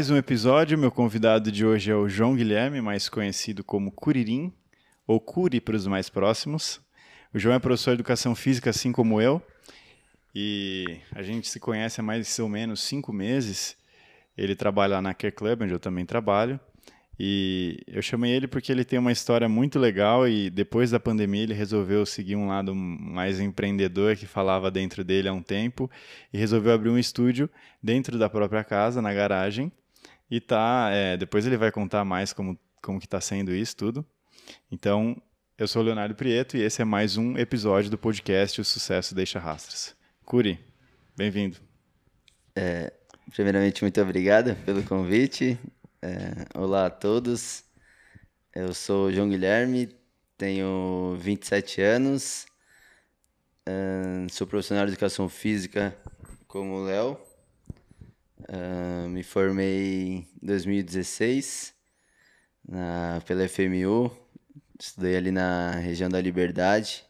[0.00, 0.78] mais um episódio.
[0.78, 4.50] Meu convidado de hoje é o João Guilherme, mais conhecido como Curirim,
[5.06, 6.80] ou Curi para os mais próximos.
[7.34, 9.42] O João é professor de educação física, assim como eu,
[10.34, 13.76] e a gente se conhece há mais ou menos cinco meses.
[14.38, 16.58] Ele trabalha lá na Care Club, onde eu também trabalho.
[17.18, 21.42] E eu chamei ele porque ele tem uma história muito legal e depois da pandemia
[21.42, 25.90] ele resolveu seguir um lado mais empreendedor que falava dentro dele há um tempo
[26.32, 27.50] e resolveu abrir um estúdio
[27.82, 29.70] dentro da própria casa, na garagem.
[30.30, 34.06] E tá, é, depois ele vai contar mais como, como que está sendo isso tudo.
[34.70, 35.20] Então,
[35.58, 39.14] eu sou o Leonardo Prieto e esse é mais um episódio do podcast O Sucesso
[39.14, 39.94] Deixa Rastros.
[40.24, 40.60] Curi,
[41.16, 41.56] bem-vindo.
[42.54, 42.92] É,
[43.32, 45.58] primeiramente, muito obrigado pelo convite.
[46.00, 47.64] É, olá a todos,
[48.54, 49.94] eu sou João Guilherme,
[50.38, 52.46] tenho 27 anos,
[53.66, 55.94] é, sou profissional de educação física
[56.46, 57.20] como o Léo,
[58.48, 61.74] é, me formei em 2016
[62.68, 64.10] na, pela FMU,
[64.78, 67.04] estudei ali na região da Liberdade,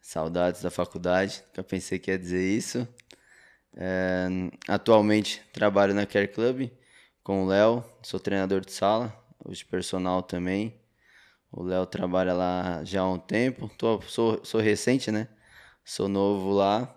[0.00, 2.86] saudades da faculdade, nunca pensei que ia dizer isso.
[3.76, 4.26] É,
[4.68, 6.70] atualmente trabalho na Care Club,
[7.22, 9.14] com o Léo, sou treinador de sala,
[9.44, 10.80] hoje personal também.
[11.52, 15.28] O Léo trabalha lá já há um tempo, Tô, sou, sou recente, né?
[15.84, 16.94] Sou novo lá,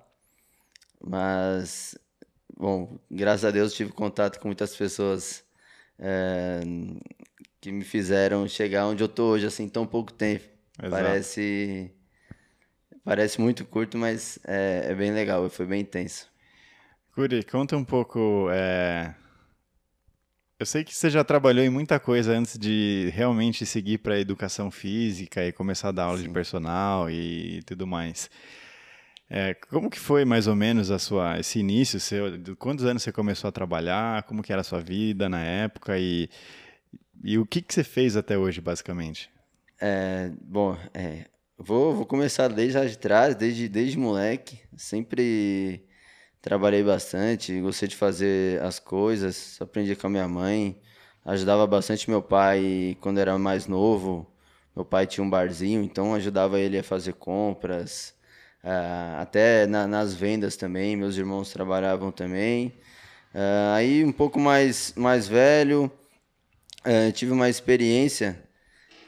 [1.04, 1.98] mas,
[2.58, 5.44] bom, graças a Deus tive contato com muitas pessoas
[6.00, 6.62] é,
[7.62, 10.46] que me fizeram chegar onde eu tô hoje, assim, tão pouco tempo.
[10.82, 11.04] Exato.
[11.04, 11.92] Parece,
[13.04, 16.32] parece muito curto, mas é, é bem legal, foi bem intenso.
[17.14, 19.14] Curi, conta um pouco é,
[20.64, 24.72] eu sei que você já trabalhou em muita coisa antes de realmente seguir para educação
[24.72, 26.24] física e começar a dar aula Sim.
[26.24, 28.30] de personal e tudo mais.
[29.36, 32.26] É, como que foi mais ou menos a sua esse início seu?
[32.56, 34.22] Quantos anos você começou a trabalhar?
[34.24, 36.30] Como que era a sua vida na época e,
[37.24, 39.32] e o que que você fez até hoje, basicamente?
[39.82, 41.26] É, bom, é,
[41.58, 45.84] vou, vou começar desde lá de trás, desde desde moleque, sempre
[46.40, 50.80] trabalhei bastante, gostei de fazer as coisas, aprendi com a minha mãe,
[51.26, 54.32] ajudava bastante meu pai quando era mais novo.
[54.76, 58.13] Meu pai tinha um barzinho, então ajudava ele a fazer compras,
[58.64, 60.96] uh, até na, nas vendas também.
[60.96, 62.74] Meus irmãos trabalhavam também.
[63.34, 65.92] Uh, aí um pouco mais mais velho,
[66.86, 68.42] uh, tive uma experiência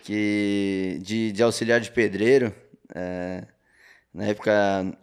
[0.03, 2.53] que de, de auxiliar de pedreiro.
[4.13, 4.51] na época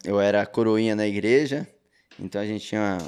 [0.05, 1.67] eu era coroinha na igreja
[2.19, 2.99] então a gente tinha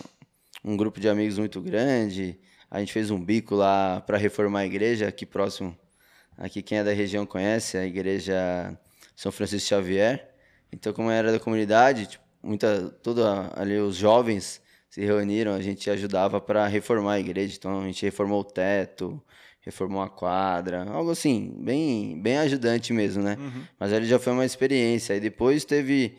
[0.64, 2.38] um grupo de amigos muito grande.
[2.70, 5.76] A gente fez um bico lá para reformar a igreja aqui próximo.
[6.36, 8.76] Aqui quem é da região conhece a igreja
[9.14, 10.33] São Francisco Xavier.
[10.74, 15.88] Então como era da comunidade, tipo, muita toda ali os jovens se reuniram, a gente
[15.90, 17.56] ajudava para reformar a igreja.
[17.58, 19.22] Então a gente reformou o teto,
[19.60, 23.36] reformou a quadra, algo assim, bem bem ajudante mesmo, né?
[23.38, 23.62] Uhum.
[23.78, 25.14] Mas ali já foi uma experiência.
[25.14, 26.16] E depois teve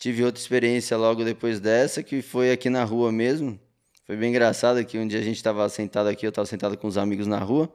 [0.00, 3.60] Tive outra experiência logo depois dessa, que foi aqui na rua mesmo.
[4.06, 6.88] Foi bem engraçado que um dia a gente estava sentado aqui, eu estava sentado com
[6.88, 7.70] os amigos na rua.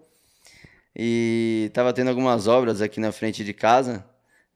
[0.96, 4.04] E estava tendo algumas obras aqui na frente de casa.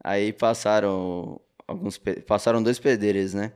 [0.02, 3.52] Aí passaram alguns passaram dois pedreiros, né?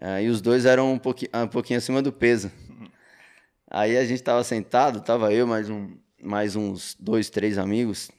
[0.00, 2.50] Aí os dois eram um pouquinho, um pouquinho acima do peso.
[3.68, 8.10] Aí a gente estava sentado, tava eu mais um mais uns dois, três amigos.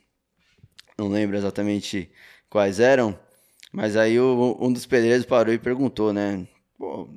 [0.98, 2.12] Não lembro exatamente
[2.50, 3.18] quais eram.
[3.72, 6.46] Mas aí o, um dos pedreiros parou e perguntou, né?
[6.78, 7.08] Pô,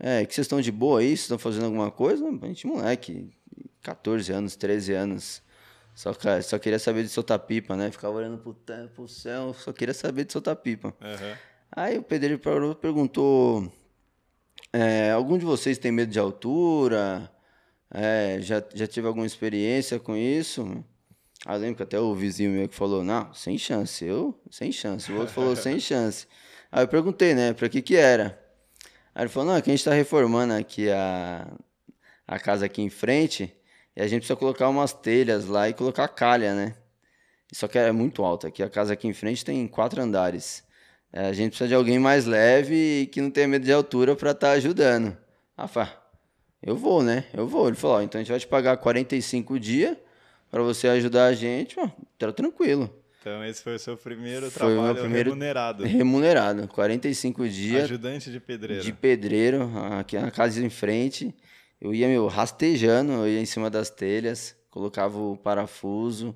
[0.00, 1.08] é, que vocês estão de boa aí?
[1.10, 2.26] Vocês estão fazendo alguma coisa?
[2.28, 3.30] A gente, moleque,
[3.82, 5.42] 14 anos, 13 anos.
[5.96, 6.12] Só,
[6.42, 7.90] só queria saber de soltar pipa, né?
[7.90, 8.54] Ficava olhando pro,
[8.94, 10.88] pro céu, só queria saber de soltar pipa.
[10.88, 11.36] Uhum.
[11.72, 13.72] Aí o pedreiro parou e perguntou:
[14.70, 17.32] é, algum de vocês tem medo de altura?
[17.90, 20.84] É, já, já tive alguma experiência com isso?
[21.46, 24.70] Aí eu lembro que até o vizinho meu que falou, não, sem chance, eu, sem
[24.70, 25.10] chance.
[25.10, 26.26] O outro falou, sem chance.
[26.70, 28.38] Aí eu perguntei, né, pra que que era?
[29.14, 31.50] Aí ele falou, não, é que a gente tá reformando aqui a,
[32.26, 33.56] a casa aqui em frente
[33.96, 36.74] e a gente precisa colocar umas telhas lá e colocar calha, né?
[37.52, 40.64] Só que é muito alta, aqui a casa aqui em frente tem quatro andares.
[41.12, 44.14] É, a gente precisa de alguém mais leve e que não tenha medo de altura
[44.14, 45.16] para estar tá ajudando.
[45.68, 45.96] Fá,
[46.62, 47.24] eu vou, né?
[47.32, 47.68] Eu vou.
[47.68, 49.96] Ele falou, ó, então a gente vai te pagar 45 dias
[50.50, 51.88] para você ajudar a gente, ó,
[52.18, 52.92] tá tranquilo.
[53.20, 55.84] Então esse foi o seu primeiro foi trabalho primeiro remunerado.
[55.84, 57.84] Remunerado, 45 dias.
[57.84, 58.82] Ajudante de pedreiro.
[58.82, 61.34] De pedreiro, aqui na casa em frente.
[61.80, 66.34] Eu ia, meu, rastejando, eu ia em cima das telhas, colocava o parafuso,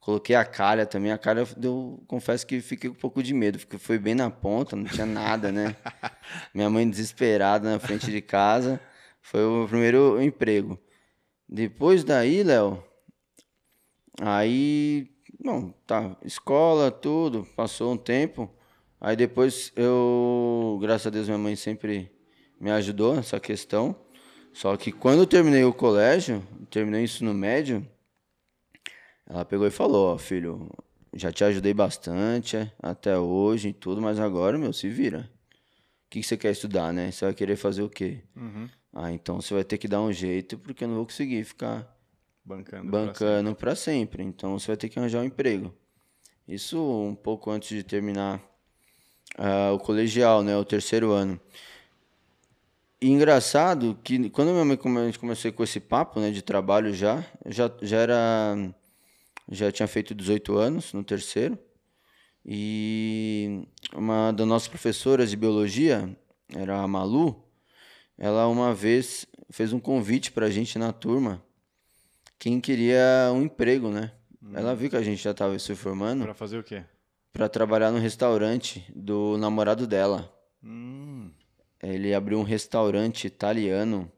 [0.00, 1.10] coloquei a calha também.
[1.10, 4.30] A calha, eu confesso que fiquei com um pouco de medo, porque foi bem na
[4.30, 5.74] ponta, não tinha nada, né?
[6.54, 8.80] Minha mãe desesperada na frente de casa.
[9.20, 10.78] Foi o meu primeiro emprego.
[11.48, 12.82] Depois daí, Léo,
[14.20, 15.10] aí,
[15.42, 18.48] bom, tá, escola, tudo, passou um tempo.
[19.00, 22.10] Aí depois eu, graças a Deus, minha mãe sempre
[22.60, 23.96] me ajudou nessa questão.
[24.56, 27.86] Só que quando eu terminei o colégio, terminei o ensino médio,
[29.26, 30.70] ela pegou e falou, ó, filho,
[31.12, 35.30] já te ajudei bastante é, até hoje e tudo, mas agora, meu, se vira.
[36.06, 37.10] O que, que você quer estudar, né?
[37.10, 38.22] Você vai querer fazer o quê?
[38.34, 38.66] Uhum.
[38.94, 41.94] Ah, então você vai ter que dar um jeito, porque eu não vou conseguir ficar
[42.42, 42.90] Bancando.
[42.90, 44.22] bancando para sempre.
[44.22, 45.74] Então você vai ter que arranjar um emprego.
[46.48, 48.40] Isso um pouco antes de terminar
[49.38, 50.56] uh, o colegial, né?
[50.56, 51.38] O terceiro ano.
[53.00, 57.24] E engraçado que quando minha mãe come, começou com esse papo, né, de trabalho já,
[57.46, 58.74] já já era
[59.50, 61.58] já tinha feito 18 anos no terceiro.
[62.44, 66.16] E uma das nossas professoras de biologia,
[66.54, 67.44] era a Malu,
[68.16, 71.42] ela uma vez fez um convite pra gente na turma,
[72.38, 74.12] quem queria um emprego, né?
[74.54, 76.84] Ela viu que a gente já estava se formando Pra fazer o quê?
[77.32, 80.32] para trabalhar no restaurante do namorado dela.
[80.62, 81.30] Hum,
[81.88, 84.10] Ele abriu um restaurante italiano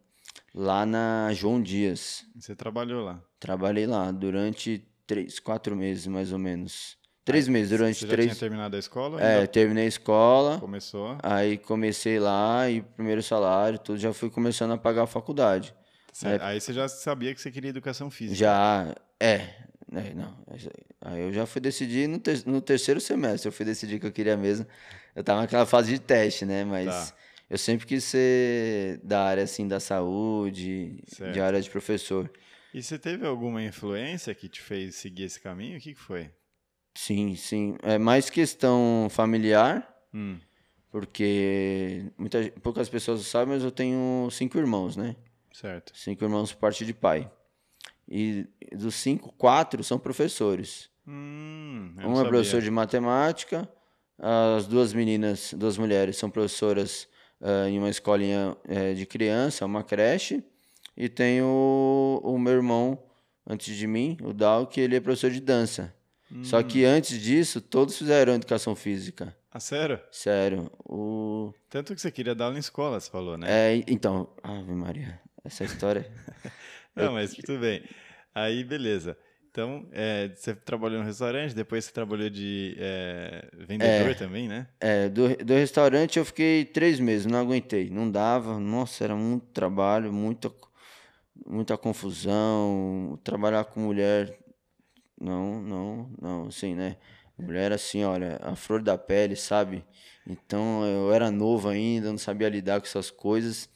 [0.54, 2.24] lá na João Dias.
[2.34, 3.22] você trabalhou lá.
[3.38, 6.96] Trabalhei lá durante três, quatro meses mais ou menos.
[7.24, 8.26] Três meses, durante Você já três.
[8.28, 9.20] tinha terminado a escola?
[9.22, 11.18] É, terminei a escola, Começou?
[11.22, 15.74] aí comecei lá e primeiro salário, tudo já fui começando a pagar a faculdade.
[16.10, 18.34] Cê- Aí você já sabia que você queria educação física.
[18.34, 19.56] Já, é,
[19.92, 20.34] né, não.
[21.02, 24.12] Aí eu já fui decidir no, ter- no terceiro semestre, eu fui decidir que eu
[24.12, 24.66] queria mesmo.
[25.14, 27.14] Eu tava naquela fase de teste, né, mas Tá.
[27.50, 31.32] Eu sempre quis ser da área, assim, da saúde, Certo.
[31.32, 32.30] de área de professor.
[32.74, 35.78] E você teve alguma influência que te fez seguir esse caminho?
[35.78, 36.30] O que, que foi?
[36.94, 37.76] Sim, sim.
[37.82, 40.38] É mais questão familiar, Hum,
[40.90, 45.14] porque muita, poucas pessoas sabem, mas eu tenho cinco irmãos, né?
[45.52, 45.92] certo.
[45.96, 47.30] Cinco irmãos por parte de pai.
[48.08, 50.88] E dos cinco, quatro são professores.
[51.06, 53.68] Hum, Um é professor de matemática,
[54.18, 57.08] as duas meninas, duas mulheres, são professoras
[57.40, 60.43] ah, em uma escolinha eh, de criança, uma creche.
[60.96, 62.99] E tem o, o meu irmão,
[63.46, 65.94] antes de mim, o Dal, que ele é professor de dança.
[66.43, 66.90] Só que Hum.
[66.90, 69.35] antes disso, todos fizeram educação física.
[69.50, 69.99] Ah, sério?
[70.11, 70.70] Sério.
[70.85, 71.55] O...
[71.70, 73.46] Tanto que você queria dar aula em escola, você falou, né?
[73.49, 76.11] É, então, Ave Maria, essa história.
[76.94, 77.82] Não, mas tudo bem.
[78.35, 79.17] Aí, beleza.
[79.50, 84.68] Então, é, você trabalhou no restaurante, depois você trabalhou de é, vendedor também, né?
[84.78, 89.46] É, do, do restaurante eu fiquei três meses, não aguentei, não dava, nossa, era muito
[89.46, 90.52] trabalho, muita,
[91.46, 94.38] muita confusão, trabalhar com mulher,
[95.20, 96.96] não, não, não, assim, né?
[97.38, 99.84] Mulher assim, olha, a flor da pele, sabe?
[100.26, 103.68] Então eu era novo ainda, não sabia lidar com essas coisas.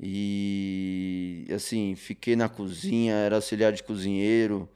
[0.00, 4.68] E assim, fiquei na cozinha, era auxiliar de cozinheiro.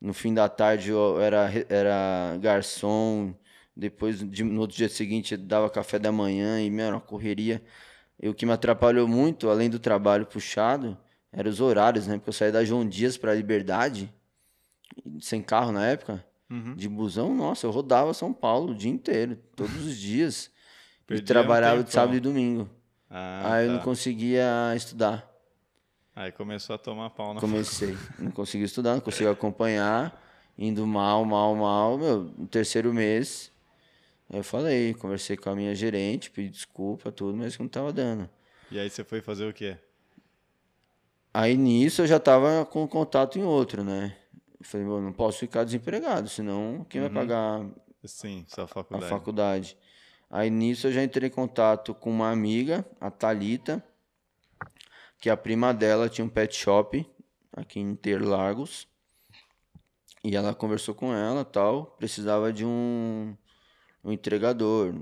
[0.00, 3.34] No fim da tarde eu era, era garçom.
[3.76, 7.00] Depois, de- no outro dia seguinte, eu dava café da manhã e, meu, era uma
[7.00, 7.62] correria.
[8.22, 10.96] E o que me atrapalhou muito, além do trabalho puxado,
[11.32, 12.16] eram os horários, né?
[12.16, 14.12] Porque eu saía da João Dias para Liberdade,
[15.20, 16.74] sem carro na época, Uhum.
[16.74, 20.46] de busão, nossa, eu rodava São Paulo o dia inteiro, todos os dias.
[20.46, 20.50] e
[21.06, 22.68] Perdia um trabalhava de sábado e domingo.
[23.08, 23.76] Ah, Aí eu tá.
[23.78, 24.44] não conseguia
[24.76, 25.29] estudar.
[26.14, 27.96] Aí começou a tomar pau na Comecei.
[28.18, 30.20] Não conseguia estudar, não conseguia acompanhar.
[30.58, 31.96] Indo mal, mal, mal.
[31.96, 33.50] Meu, no terceiro mês,
[34.30, 38.28] eu falei, conversei com a minha gerente, pedi desculpa, tudo, mas não tava dando.
[38.70, 39.78] E aí você foi fazer o quê?
[41.32, 44.16] Aí nisso eu já tava com contato em outro, né?
[44.58, 47.64] Eu falei, "Meu, não posso ficar desempregado, senão quem vai pagar
[48.04, 49.08] Sim, a faculdade.
[49.10, 49.78] faculdade?
[50.28, 53.82] Aí nisso eu já entrei em contato com uma amiga, a Thalita,
[55.20, 57.06] que a prima dela tinha um pet shop
[57.52, 58.88] aqui em Interlagos.
[60.24, 63.34] E ela conversou com ela tal, precisava de um,
[64.04, 64.94] um entregador,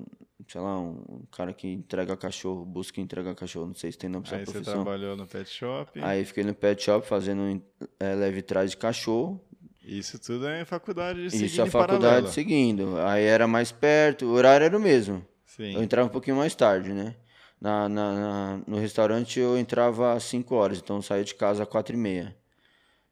[0.47, 4.27] sei lá, um cara que entrega cachorro, busca entregar cachorro, não sei se tem nome
[4.29, 4.85] pra Aí essa você profissão.
[4.85, 6.01] trabalhou no pet shop.
[6.01, 7.61] Aí fiquei no pet shop fazendo
[7.99, 9.45] é, leve trás de cachorro.
[9.83, 12.99] Isso tudo é faculdade de Isso a em faculdade seguindo.
[12.99, 15.27] Aí era mais perto, o horário era o mesmo.
[15.47, 15.75] Sim.
[15.75, 17.17] Eu entrava um pouquinho mais tarde, né?
[17.61, 21.63] Na, na- na- no restaurante eu entrava às 5 horas, então eu saía de casa
[21.65, 22.37] às 4 e meia.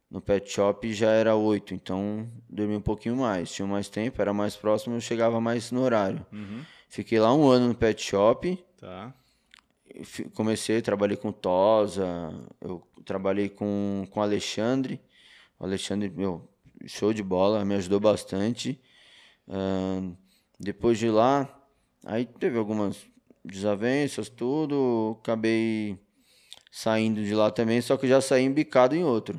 [0.08, 3.50] No pet shop já era 8, então dormia um pouquinho mais.
[3.52, 6.24] Tinha mais tempo, era mais próximo, eu chegava mais no horário.
[6.32, 6.62] Uhum.
[6.88, 9.12] Fiquei lá um ano no pet shop, Tá.
[10.34, 12.06] comecei, trabalhei com Tosa,
[12.60, 15.00] eu trabalhei com com Alexandre.
[15.58, 16.48] O Alexandre, meu,
[16.86, 18.80] show de bola, me ajudou bastante.
[19.48, 20.12] Ahn,
[20.60, 21.48] depois de lá,
[22.04, 22.96] aí teve algumas
[23.46, 25.98] desavenças, tudo, acabei
[26.70, 29.38] saindo de lá também, só que já saí embicado em outro.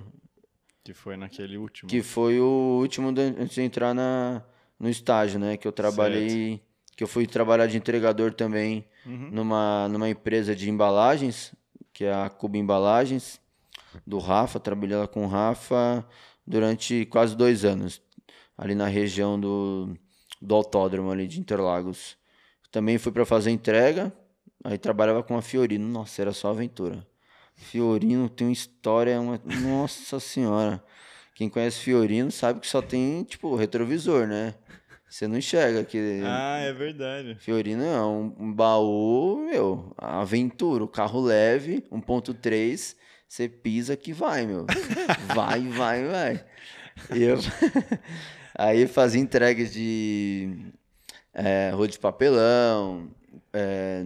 [0.83, 1.89] Que foi naquele último.
[1.89, 4.41] Que foi o último de- antes de entrar na,
[4.79, 5.57] no estágio, né?
[5.57, 6.61] Que eu trabalhei.
[6.95, 9.29] Que eu fui trabalhar de entregador também Uhum.
[9.31, 11.53] numa, numa empresa de embalagens,
[11.93, 13.39] que é a Cuba Embalagens,
[14.05, 14.59] do Rafa.
[14.59, 16.05] Trabalhei lá com o Rafa
[16.45, 18.01] durante quase dois anos,
[18.57, 19.93] ali na região do,
[20.41, 22.17] do autódromo ali de Interlagos.
[22.71, 24.11] Também fui para fazer entrega,
[24.63, 25.87] aí trabalhava com a Fiorino.
[25.87, 27.05] Nossa, era só aventura.
[27.55, 29.39] Fiorino tem uma história, uma...
[29.61, 30.83] nossa senhora.
[31.33, 34.55] Quem conhece Fiorino sabe que só tem, tipo, retrovisor, né?
[35.09, 37.35] Você não enxerga que Ah, é verdade.
[37.39, 42.95] Fiorino é um, baú, meu, aventura, o carro leve, 1.3,
[43.27, 44.65] você pisa que vai, meu.
[45.33, 46.45] Vai, vai, vai.
[47.15, 47.37] E eu
[48.57, 50.73] aí fazia entregas de
[51.37, 53.07] é, rolo de papelão,
[53.53, 54.03] é,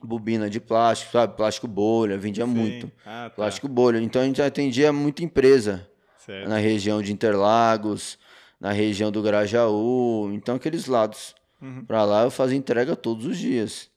[0.00, 1.36] bobina de plástico, sabe?
[1.36, 2.52] Plástico bolha, vendia Sim.
[2.52, 2.92] muito.
[3.04, 3.30] Ah, tá.
[3.30, 3.98] Plástico bolha.
[3.98, 5.88] Então a gente atendia muita empresa
[6.18, 6.48] Certo.
[6.48, 8.16] na região de Interlagos,
[8.60, 11.34] na região do Grajaú, então aqueles lados.
[11.60, 11.84] Uhum.
[11.84, 13.90] Pra lá eu fazia entrega todos os dias.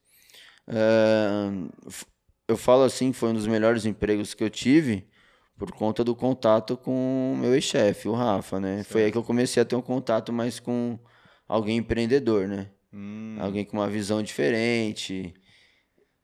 [0.67, 1.51] É,
[2.47, 5.07] eu falo assim, foi um dos melhores empregos que eu tive
[5.55, 8.83] por conta do contato com meu ex-chefe, o Rafa, né?
[8.83, 10.97] Foi aí que eu comecei a ter um contato mais com
[11.49, 12.69] alguém empreendedor, né?
[12.93, 15.33] Hum, Alguém com uma visão diferente.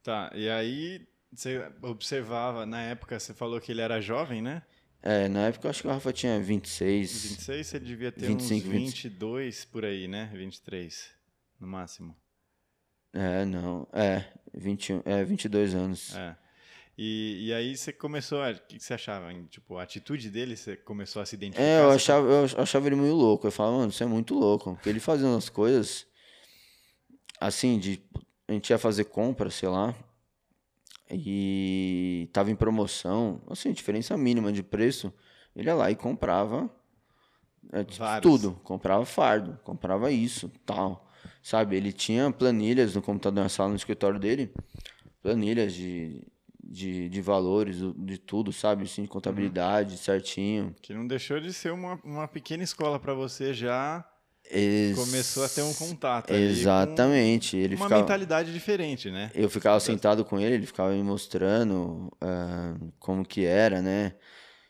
[0.03, 4.62] Tá, e aí você observava, na época você falou que ele era jovem, né?
[5.01, 7.24] É, na época eu acho que o Rafa tinha 26.
[7.32, 8.86] 26, você devia ter 25, uns 20.
[9.10, 10.32] 22 por aí, né?
[10.34, 11.12] 23,
[11.60, 12.15] no máximo.
[13.13, 13.88] É, não.
[13.94, 16.15] É, 21, é 22 anos.
[16.15, 16.36] É.
[16.98, 18.52] E, e aí você começou a...
[18.52, 19.34] O que você achava?
[19.50, 21.64] Tipo, a atitude dele, você começou a se identificar?
[21.64, 23.46] É, eu achava, eu achava ele meio louco.
[23.46, 24.75] Eu falava, mano, você é muito louco.
[24.75, 26.08] Porque ele fazia umas coisas
[27.40, 28.02] assim, de.
[28.48, 29.94] A gente ia fazer compra, sei lá.
[31.10, 35.14] E tava em promoção, assim, diferença mínima de preço.
[35.56, 36.70] Ele ia lá e comprava
[37.72, 38.60] é, tipo, tudo.
[38.64, 41.12] Comprava fardo, comprava isso, tal.
[41.42, 41.75] Sabe?
[41.75, 44.52] Ele tinha planilhas no computador na sala, no escritório dele.
[45.22, 46.28] Planilhas de,
[46.66, 48.84] de, de valores, de tudo, sabe?
[48.84, 50.76] Assim, de contabilidade, certinho.
[50.82, 54.04] Que não deixou de ser uma, uma pequena escola para você já
[54.50, 57.58] Ex- começou a ter um contato ali com Exatamente.
[57.58, 59.32] Ele uma ficava, mentalidade diferente, né?
[59.34, 64.14] eu ficava sentado com ele, ele ficava me mostrando ah, como que era, né?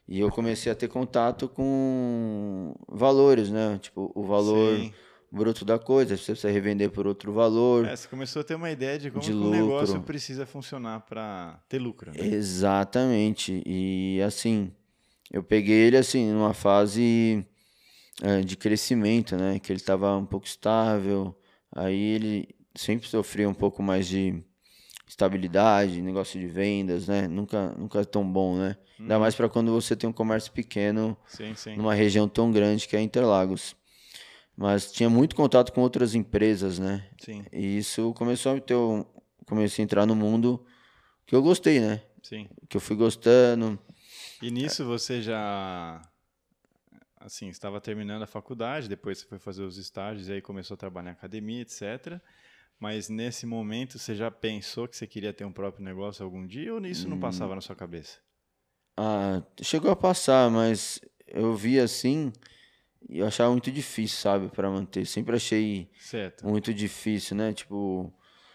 [0.08, 3.80] E eu comecei a ter contato com valores, né?
[3.82, 4.94] Tipo, o valor Sim.
[5.36, 7.86] Bruto da coisa, você precisa revender por outro valor.
[7.86, 11.60] É, você começou a ter uma ideia de como De um negócio precisa funcionar para
[11.68, 12.12] ter lucro.
[12.12, 12.18] né?
[12.26, 13.62] Exatamente.
[13.66, 14.72] E assim,
[15.32, 17.46] eu peguei ele assim numa fase
[18.24, 19.60] eh, de crescimento, né?
[19.60, 21.38] Que ele estava um pouco estável.
[21.76, 24.42] Aí ele sempre sofria um pouco mais de
[25.08, 27.28] estabilidade, negócio de vendas, né?
[27.28, 28.76] Nunca, nunca é tão bom, né?
[29.00, 31.76] Ainda mais para quando você tem um comércio pequeno Sim, sim.
[31.76, 33.76] numa região tão grande que é Interlagos.
[34.58, 37.08] Mas tinha muito contato com outras empresas, né?
[37.18, 39.06] Sim, E isso começou a ter um,
[39.46, 40.66] comecei a entrar no mundo
[41.26, 42.02] que eu gostei, né?
[42.24, 42.48] sim.
[42.70, 43.78] que eu fui gostando.
[44.42, 46.02] E nisso você já
[47.20, 50.78] assim, estava terminando a faculdade, depois você foi fazer os estágios e aí começou a
[50.78, 52.22] trabalhar em academia, etc.
[52.80, 56.74] Mas nesse momento você já pensou que você queria ter um próprio negócio algum dia
[56.74, 57.12] ou isso Hum.
[57.12, 58.20] não passava na sua cabeça?
[58.98, 62.32] Ah, chegou a passar, mas eu vi assim
[63.10, 65.06] e eu achava muito difícil, sabe, para manter.
[65.06, 66.46] Sempre achei Certo.
[66.48, 67.54] muito difícil, né?
[67.54, 68.14] Tipo,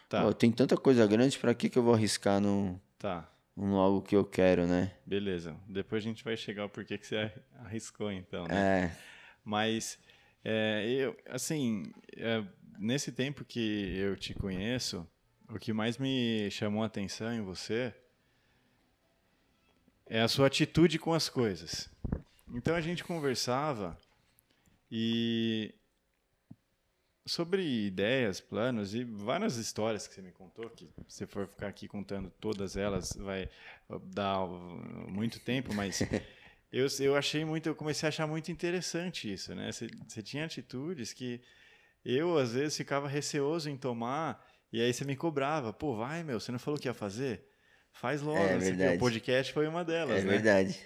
[0.09, 3.31] Tá, pô, tem tanta coisa grande, pra que que eu vou arriscar no, tá.
[3.55, 4.91] no algo que eu quero, né?
[5.05, 5.55] Beleza.
[5.69, 8.87] Depois a gente vai chegar ao porquê que você arriscou, então, né?
[8.87, 8.97] É,
[9.43, 9.97] Mas,
[10.43, 11.83] é, eu, assim,
[12.17, 12.43] é,
[12.77, 15.07] nesse tempo que eu te conheço,
[15.49, 17.93] o que mais me chamou a atenção em você
[20.07, 21.89] é a sua atitude com as coisas.
[22.53, 23.97] Então a gente conversava
[24.91, 25.73] e
[27.25, 31.87] sobre ideias, planos e várias histórias que você me contou, que se for ficar aqui
[31.87, 33.49] contando todas elas vai
[34.05, 34.45] dar
[35.07, 36.01] muito tempo, mas
[36.71, 39.71] eu, eu achei muito, eu comecei a achar muito interessante isso, né?
[39.71, 41.39] Você, você tinha atitudes que
[42.03, 44.43] eu às vezes ficava receoso em tomar
[44.73, 47.45] e aí você me cobrava, pô, vai meu, você não falou que ia fazer?
[47.93, 48.95] Faz logo, É o verdade.
[48.95, 50.31] o podcast foi uma delas, é né?
[50.31, 50.79] verdade.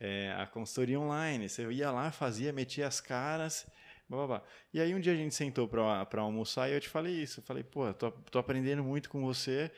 [0.00, 1.48] É, a consultoria online.
[1.48, 3.66] Você ia lá, fazia, metia as caras,
[4.08, 4.46] blá, blá, blá.
[4.72, 7.40] E aí um dia a gente sentou para almoçar e eu te falei isso.
[7.40, 9.70] Eu falei, pô, tô, tô aprendendo muito com você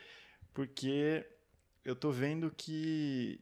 [0.55, 1.27] porque
[1.85, 3.41] eu tô vendo que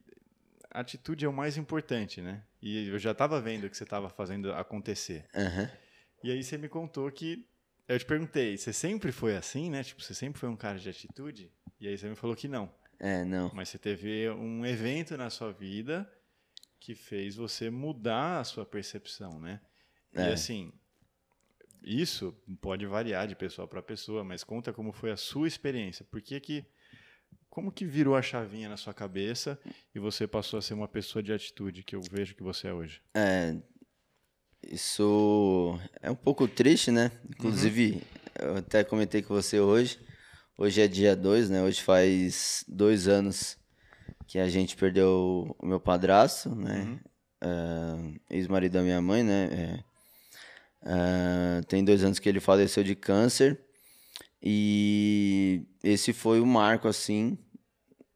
[0.71, 2.43] a atitude é o mais importante, né?
[2.63, 5.27] E eu já estava vendo que você estava fazendo acontecer.
[5.35, 5.71] Aham.
[6.25, 7.47] E aí você me contou que
[7.89, 9.83] Eu te perguntei, você sempre foi assim, né?
[9.83, 11.51] Tipo, você sempre foi um cara de atitude?
[11.81, 12.73] E aí você me falou que não.
[13.01, 13.51] É, não.
[13.53, 16.09] Mas você teve um evento na sua vida
[16.81, 19.61] que fez você mudar a sua percepção, né?
[20.15, 20.33] E É.
[20.33, 20.73] assim,
[21.83, 26.05] isso pode variar de pessoa para pessoa, mas conta como foi a sua experiência.
[26.05, 26.65] Por que que
[27.49, 29.61] como que virou a chavinha na sua cabeça
[29.95, 32.73] e você passou a ser uma pessoa de atitude que eu vejo que você é
[32.73, 33.03] hoje?
[33.15, 33.57] É,
[34.63, 37.11] isso é um pouco triste, né?
[37.29, 38.03] Inclusive,
[38.39, 39.99] eu até comentei com você hoje.
[40.57, 41.63] Hoje é dia 2, né?
[41.63, 43.59] Hoje faz dois anos
[44.31, 47.01] que a gente perdeu o meu padrasto, né?
[47.41, 49.83] É, Ex-marido da minha mãe, né?
[50.83, 53.61] É, tem dois anos que ele faleceu de câncer.
[54.41, 57.37] E esse foi o marco, assim,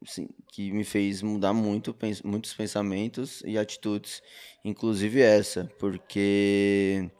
[0.01, 4.23] assim, que me fez mudar muito, pens- muitos pensamentos e atitudes,
[4.63, 7.11] inclusive essa, porque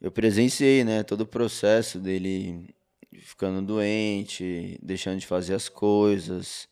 [0.00, 2.74] eu presenciei, né, todo o processo dele
[3.20, 6.68] ficando doente, deixando de fazer as coisas,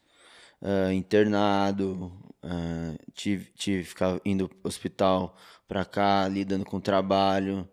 [0.62, 2.12] ah, internado,
[2.43, 5.37] ah, tive, tive que ficar indo pro hospital
[5.67, 7.69] pra cá, lidando com o trabalho,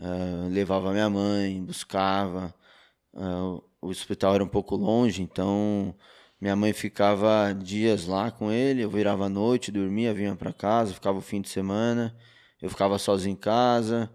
[0.00, 2.54] ah, levava minha mãe, buscava,
[3.16, 5.94] ah, o hospital era um pouco longe, então
[6.40, 10.94] minha mãe ficava dias lá com ele, eu virava à noite, dormia, vinha para casa,
[10.94, 12.16] ficava o fim de semana,
[12.60, 14.10] eu ficava sozinho em casa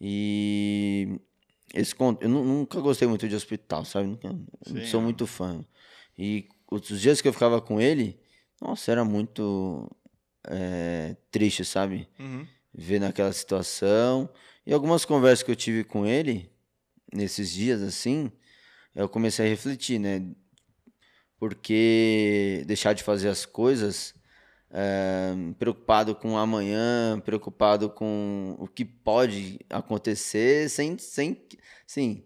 [0.00, 1.18] e
[1.74, 4.08] esse eu nu- nunca gostei muito de hospital, sabe?
[4.08, 5.64] Nunca, não sou muito fã.
[6.18, 8.18] E os dias que eu ficava com ele,
[8.60, 9.90] nossa, era muito
[10.48, 12.08] eh, triste, sabe?
[12.78, 14.28] ver naquela situação.
[14.66, 16.50] E algumas conversas que eu tive com ele
[17.12, 18.30] nesses dias assim,
[18.94, 20.22] eu comecei a refletir, né?
[21.38, 24.14] Porque deixar de fazer as coisas
[24.70, 31.46] eh, preocupado com o amanhã, preocupado com o que pode acontecer, sem, sem,
[31.86, 32.24] sim,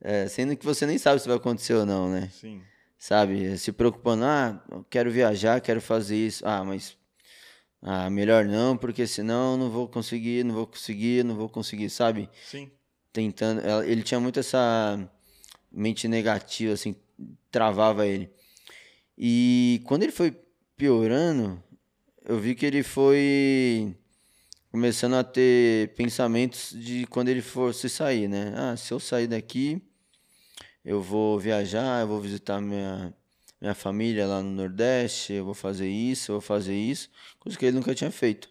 [0.00, 2.30] eh, sendo que você nem sabe se vai acontecer ou não, né?
[2.32, 2.62] Sim.
[2.98, 3.56] Sabe?
[3.58, 6.46] Se preocupando, ah, quero viajar, quero fazer isso.
[6.46, 6.96] Ah, mas
[7.82, 12.28] ah, melhor não, porque senão não vou conseguir, não vou conseguir, não vou conseguir, sabe?
[12.44, 12.70] Sim.
[13.12, 15.10] Tentando, ele tinha muito essa
[15.70, 16.96] mente negativa, assim,
[17.50, 18.30] travava ele.
[19.16, 20.34] E quando ele foi
[20.76, 21.62] piorando,
[22.24, 23.94] eu vi que ele foi
[24.70, 28.52] começando a ter pensamentos de quando ele fosse sair, né?
[28.56, 29.80] Ah, se eu sair daqui,
[30.86, 33.14] eu vou viajar, eu vou visitar minha,
[33.60, 37.66] minha família lá no Nordeste, eu vou fazer isso, eu vou fazer isso, coisa que
[37.66, 38.48] ele nunca tinha feito.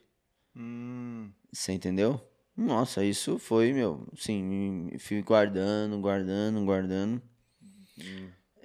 [0.56, 2.22] Hum, Você entendeu?
[2.58, 7.22] Nossa, isso foi, meu, sim, me- fui guardando, guardando, guardando.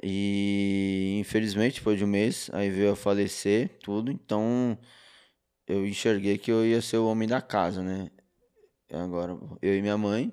[0.02, 4.78] E infelizmente, depois de um mês, aí veio a falecer, tudo, então
[5.66, 8.11] eu enxerguei que eu ia ser o homem da casa, né?
[8.92, 10.33] Agora, eu e minha mãe,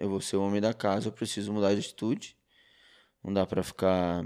[0.00, 2.35] eu vou ser o homem da casa, eu preciso mudar de atitude.
[3.26, 4.24] Não dá pra ficar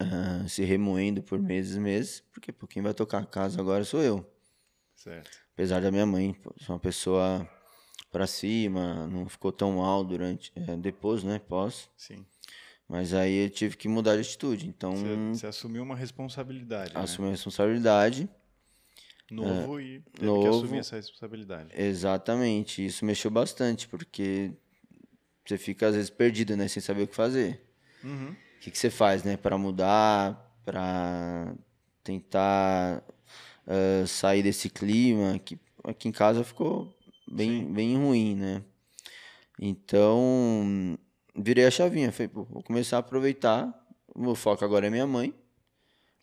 [0.00, 3.84] ah, se remoendo por meses e meses, porque pô, quem vai tocar a casa agora
[3.84, 4.26] sou eu
[4.96, 5.30] certo.
[5.52, 7.46] apesar da minha mãe pô, ser uma pessoa
[8.10, 12.24] pra cima, não ficou tão mal durante, é, depois, né, pós, Sim.
[12.88, 17.00] mas aí eu tive que mudar de atitude, então Você, você assumiu uma responsabilidade, né?
[17.00, 18.28] assumi a responsabilidade,
[19.30, 20.56] Novo e teve que novo.
[20.56, 21.70] assumir essa responsabilidade.
[21.74, 24.52] exatamente, isso mexeu bastante, porque
[25.44, 27.62] você fica às vezes perdido, né, sem saber o que fazer,
[28.04, 28.32] Uhum.
[28.32, 31.54] o que, que você faz, né, para mudar, para
[32.02, 33.02] tentar
[33.66, 36.94] ah, sair desse clima que aqui em casa ficou
[37.30, 38.62] bem, bem ruim, né?
[39.60, 40.98] Então,
[41.36, 43.72] virei a chavinha, falei, pô, vou começar a aproveitar,
[44.14, 45.32] o meu foco agora é minha mãe,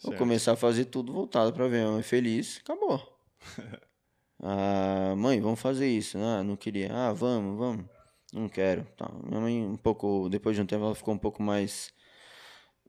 [0.02, 0.20] vou Certo.
[0.20, 3.02] começar a fazer tudo voltado para ver minha mãe feliz, acabou.
[4.44, 7.86] ah, mãe, vamos fazer isso, ah, não queria, ah, vamos, vamos.
[8.34, 8.86] Não quero.
[8.98, 9.10] Tá.
[9.24, 11.92] Minha mãe, um pouco, depois de um tempo, ela ficou um pouco mais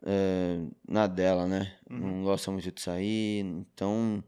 [0.04, 1.76] eh, na dela, né?
[1.88, 3.40] Não gosta muito de sair.
[3.40, 4.22] Então,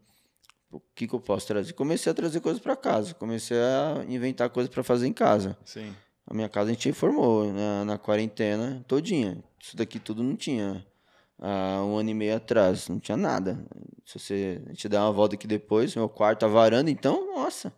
[0.71, 1.73] o que, que eu posso trazer?
[1.73, 3.13] Comecei a trazer coisas para casa.
[3.13, 5.57] Comecei a inventar coisas para fazer em casa.
[5.63, 5.93] Sim.
[6.25, 9.43] A minha casa a gente reformou na, na quarentena todinha.
[9.59, 10.85] Isso daqui tudo não tinha.
[11.39, 13.65] Há um ano e meio atrás, não tinha nada.
[14.05, 17.73] Se você a gente der uma volta aqui depois, meu quarto, a varanda, então, nossa.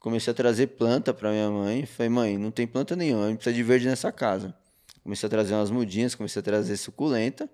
[0.00, 1.84] Comecei a trazer planta para minha mãe.
[1.86, 4.54] Falei, mãe, não tem planta nenhuma, a gente precisa de verde nessa casa.
[5.02, 7.48] Comecei a trazer umas mudinhas, comecei a trazer suculenta.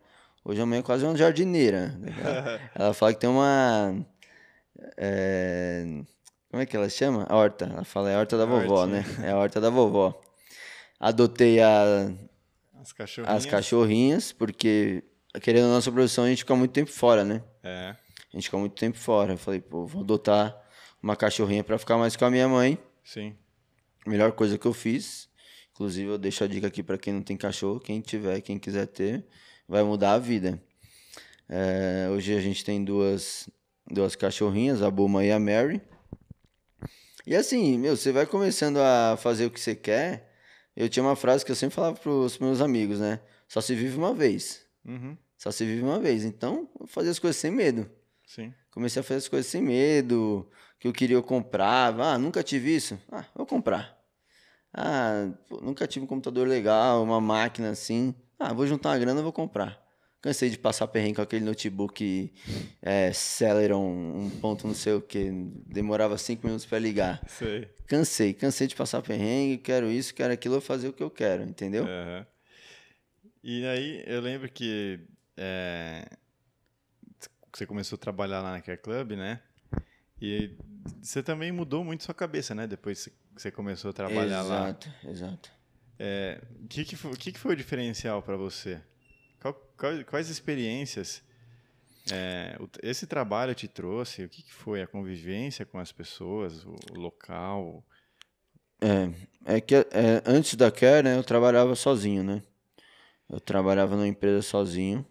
[0.44, 1.88] Hoje a mãe é quase uma jardineira.
[1.98, 2.12] né?
[2.22, 3.94] Ela, ela fala que tem uma.
[4.96, 6.02] é,
[6.50, 7.26] como é que ela chama?
[7.28, 7.64] A horta.
[7.66, 9.04] Ela fala, é a horta da vovó, né?
[9.22, 10.20] É a horta da vovó.
[11.00, 12.12] Adotei a,
[12.80, 13.36] As cachorrinhas.
[13.36, 15.02] as cachorrinhas, porque,
[15.42, 17.42] querendo a nossa produção, a gente fica muito tempo fora, né?
[17.62, 17.90] É.
[18.32, 19.32] A gente fica muito tempo fora.
[19.32, 20.54] Eu falei, pô, vou adotar
[21.04, 22.78] uma cachorrinha pra ficar mais com a minha mãe.
[23.04, 23.36] Sim.
[24.06, 25.28] Melhor coisa que eu fiz.
[25.72, 28.86] Inclusive, eu deixo a dica aqui para quem não tem cachorro, quem tiver, quem quiser
[28.86, 29.22] ter,
[29.68, 30.62] vai mudar a vida.
[31.46, 33.50] É, hoje a gente tem duas,
[33.86, 35.82] duas cachorrinhas, a Buma e a Mary.
[37.26, 40.32] E assim, meu, você vai começando a fazer o que você quer.
[40.74, 43.20] Eu tinha uma frase que eu sempre falava pros meus amigos, né?
[43.46, 44.64] Só se vive uma vez.
[44.86, 45.18] Uhum.
[45.36, 46.24] Só se vive uma vez.
[46.24, 47.90] Então, eu fazer as coisas sem medo.
[48.26, 48.54] Sim.
[48.70, 50.48] Comecei a fazer as coisas sem medo.
[50.84, 52.12] Que eu queria, eu comprava.
[52.12, 53.00] Ah, nunca tive isso?
[53.10, 53.98] Ah, vou comprar.
[54.70, 58.14] Ah, pô, nunca tive um computador legal, uma máquina assim.
[58.38, 59.82] Ah, vou juntar uma grana, vou comprar.
[60.20, 62.30] Cansei de passar perrengue com aquele notebook
[62.82, 65.30] é, Celeron, um ponto não sei o que,
[65.66, 67.22] demorava cinco minutos para ligar.
[67.26, 67.70] Sei.
[67.86, 71.44] Cansei, cansei de passar perrengue, quero isso, quero aquilo, vou fazer o que eu quero,
[71.44, 71.86] entendeu?
[71.86, 72.26] Aham.
[73.42, 75.00] E aí, eu lembro que
[75.34, 76.04] é,
[77.50, 79.40] você começou a trabalhar lá na Care Club, né?
[80.24, 80.56] E
[81.02, 82.66] você também mudou muito sua cabeça, né?
[82.66, 84.68] Depois que você começou a trabalhar lá.
[84.68, 85.50] exato, exato.
[85.98, 88.80] É, O que, que, foi, o que, que foi o diferencial para você?
[89.40, 91.22] Qual- quais, quais experiências
[92.10, 94.24] é, esse trabalho te trouxe?
[94.24, 97.84] O que, foi a convivência com as pessoas, o, o local?
[99.46, 102.42] É que é, antes da Care, né, eu trabalhava sozinho, né?
[103.28, 105.06] Eu trabalhava numa empresa sozinho.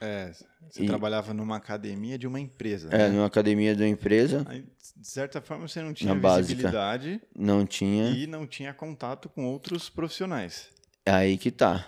[0.00, 0.32] É,
[0.70, 2.88] você E- trabalhava numa academia de uma empresa.
[2.90, 3.08] É, né?
[3.10, 4.64] numa academia de uma empresa, Aí,
[4.96, 6.42] de certa forma, você não tinha Na básica.
[6.48, 8.10] visibilidade não tinha.
[8.10, 10.68] e não tinha contato com outros profissionais.
[11.04, 11.86] É aí que tá.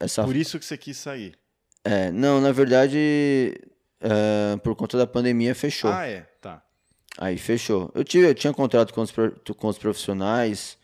[0.00, 1.38] Essa Por isso que você quis sair.
[1.84, 2.98] É, não, na verdade,
[4.00, 5.90] é, por conta da pandemia fechou.
[5.92, 6.62] Ah, é, tá.
[7.16, 7.90] Aí fechou.
[7.94, 10.76] Eu tive, eu tinha contato com os, com os profissionais,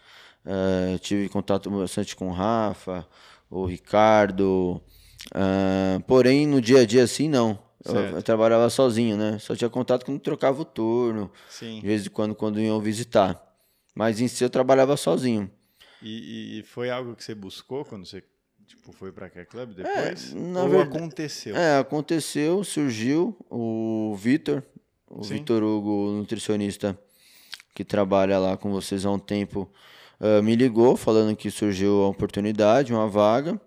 [0.46, 3.06] é, tive contato bastante com o Rafa,
[3.50, 4.80] o Ricardo,
[5.34, 7.58] é, porém no dia a dia assim não.
[7.84, 9.38] Eu, eu trabalhava sozinho, né?
[9.40, 11.80] Só tinha contato quando trocava o turno, Sim.
[11.80, 13.40] de vez em quando quando iam visitar.
[13.94, 15.50] Mas em si eu trabalhava sozinho.
[16.00, 18.22] E, e foi algo que você buscou quando você
[18.66, 20.32] tipo, foi pra Care Club depois?
[20.32, 21.56] É, Ou verdade- aconteceu?
[21.56, 24.62] É, aconteceu, surgiu o Vitor,
[25.10, 25.22] o.
[25.22, 26.96] Vitor Hugo, nutricionista
[27.74, 29.70] que trabalha lá com vocês há um tempo,
[30.20, 33.60] ah, me ligou falando que surgiu a oportunidade, uma vaga.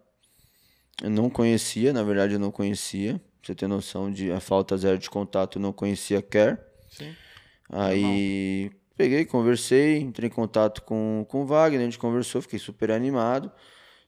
[1.02, 3.14] Eu não conhecia, na verdade eu não conhecia.
[3.42, 6.58] Pra você ter noção de a falta zero de contato, eu não conhecia Care.
[6.90, 7.16] Sim.
[7.70, 12.92] Aí peguei, conversei, entrei em contato com, com o Wagner, a gente conversou, fiquei super
[12.92, 13.52] animado.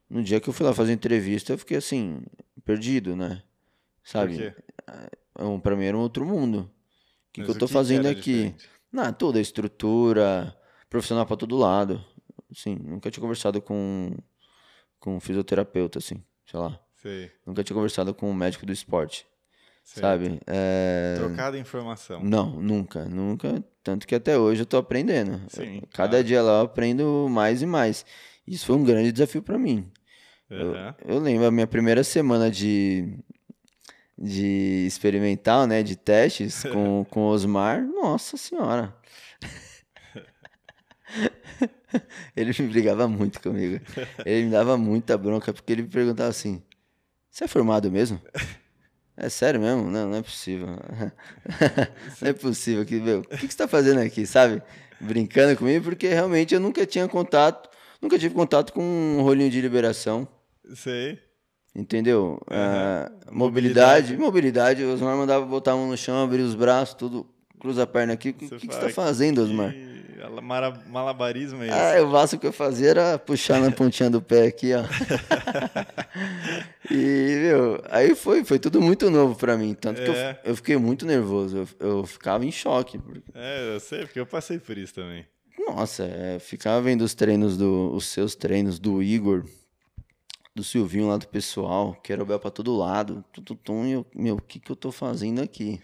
[0.10, 2.22] No dia que eu fui lá fazer entrevista, eu fiquei assim,
[2.64, 3.44] perdido, né?
[4.04, 4.38] Sabe?
[4.38, 4.64] Por quê?
[5.38, 6.60] É um, pra mim era um outro mundo.
[6.60, 8.32] O que, que eu tô que fazendo aqui?
[8.32, 8.70] diferente?
[8.92, 10.56] Na, toda a estrutura,
[10.90, 12.04] profissional pra todo lado.
[12.50, 14.16] Assim, nunca tinha conversado com,
[15.00, 16.80] com um fisioterapeuta, assim, sei lá.
[16.96, 17.32] Sei.
[17.46, 19.28] Nunca tinha conversado com um médico do esporte,
[19.84, 20.02] sei.
[20.02, 20.40] sabe?
[20.48, 21.16] É...
[21.18, 22.24] Trocada informação.
[22.24, 23.64] Não, nunca, nunca.
[23.84, 25.40] Tanto que até hoje eu tô aprendendo.
[25.50, 26.24] Sim, Cada claro.
[26.24, 28.06] dia lá eu aprendo mais e mais.
[28.48, 29.92] Isso foi um grande desafio pra mim.
[30.50, 30.96] Eu, Aham.
[31.06, 33.18] eu lembro a minha primeira semana de,
[34.18, 35.84] de experimental, né?
[35.84, 37.82] De testes com, com o Osmar.
[37.82, 38.96] Nossa senhora.
[42.36, 43.84] Ele me brigava muito comigo.
[44.26, 46.62] Ele me dava muita bronca, porque ele me perguntava assim:
[47.32, 48.22] Você é formado mesmo?
[49.16, 49.90] É sério mesmo?
[49.90, 50.68] Não, não é possível.
[52.22, 54.62] Não é possível que, meu, o que que você tá fazendo aqui, sabe?
[55.02, 57.68] Brincando comigo, porque realmente eu nunca tinha contato,
[58.00, 60.28] nunca tive contato com um rolinho de liberação.
[60.76, 61.20] Sei.
[61.76, 62.40] Entendeu?
[62.50, 63.10] Aham.
[63.10, 64.84] Ah, mobilidade, mobilidade.
[64.84, 67.28] O Osmar mandava botar a mão no chão, abrir os braços, tudo,
[67.60, 68.30] cruza a perna aqui.
[68.30, 69.74] O que, Você que, que você fala tá fazendo, Osmar?
[70.88, 71.76] Malabarismo é esse?
[72.00, 74.84] Ah, o máximo que eu fazia era puxar na pontinha do pé aqui, ó.
[76.90, 79.74] e, meu, aí foi, foi tudo muito novo pra mim.
[79.74, 80.40] Tanto que É.
[80.44, 81.68] eu, eu fiquei muito nervoso.
[81.80, 82.98] Eu, eu ficava em choque.
[82.98, 85.26] porque- É, eu sei, porque eu passei por isso também.
[85.68, 89.44] Nossa, é, ficava vendo os treinos do, os seus treinos do Igor,
[90.56, 94.60] do Silvinho lá do pessoal, querobel pra todo lado, tututum, e eu, meu, o que
[94.60, 95.82] que eu tô fazendo aqui?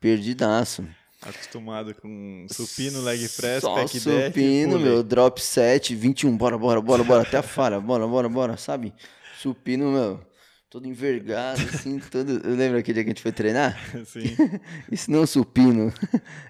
[0.00, 0.86] Perdidaço.
[1.22, 4.84] Acostumado com supino, leg press, Só pack supino, pulley.
[4.84, 8.92] meu, drop 7, 21, bora, bora, bora, bora, até a falha, bora, bora, bora, sabe?
[9.40, 10.20] Supino, meu,
[10.68, 12.30] todo envergado, assim, todo...
[12.46, 13.78] Eu lembro aquele dia que a gente foi treinar?
[14.06, 14.36] Sim.
[14.92, 15.92] Isso não é um supino.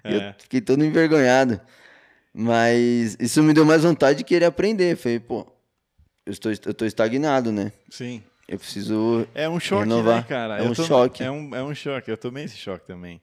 [0.03, 0.35] Eu É.
[0.37, 1.59] fiquei todo envergonhado.
[2.39, 4.95] Mas isso me deu mais vontade de querer aprender.
[4.95, 5.47] Falei, pô,
[6.23, 7.71] eu estou, eu tô estagnado, né?
[7.89, 8.21] Sim.
[8.47, 9.27] Eu preciso.
[9.33, 10.27] É um choque, né, Renovar.
[10.27, 10.57] cara?
[10.59, 11.23] É Eu um tô- choque.
[11.23, 12.11] É um, é um choque.
[12.11, 13.19] Eu tomei esse choque também.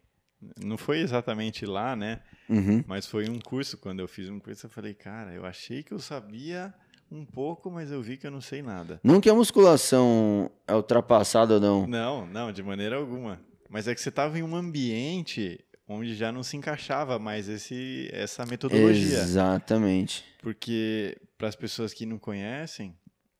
[0.62, 2.20] Não foi exatamente lá, né?
[2.48, 2.84] Uhum.
[2.86, 3.78] Mas foi um curso.
[3.78, 6.72] Quando eu fiz um curso, eu falei, cara, eu achei que eu sabia
[7.10, 9.00] um pouco, mas eu vi que eu não sei nada.
[9.22, 11.86] Que a musculação é ultrapassada ou não.
[11.86, 13.40] Não, não, de maneira alguma.
[13.68, 18.08] Mas é que você estava em um ambiente onde já não se encaixava mais esse,
[18.12, 19.18] essa metodologia.
[19.18, 20.24] Exatamente.
[20.42, 22.96] Porque para as pessoas que não conhecem,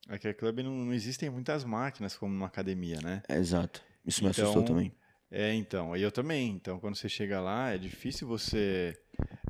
[0.09, 3.23] aqui a Club não, não existem muitas máquinas como numa academia, né?
[3.29, 3.83] É, exato.
[4.07, 4.93] Isso me Então, assustou também.
[5.37, 6.53] É, então, e eu também.
[6.53, 8.97] Então, quando você chega lá, é difícil você.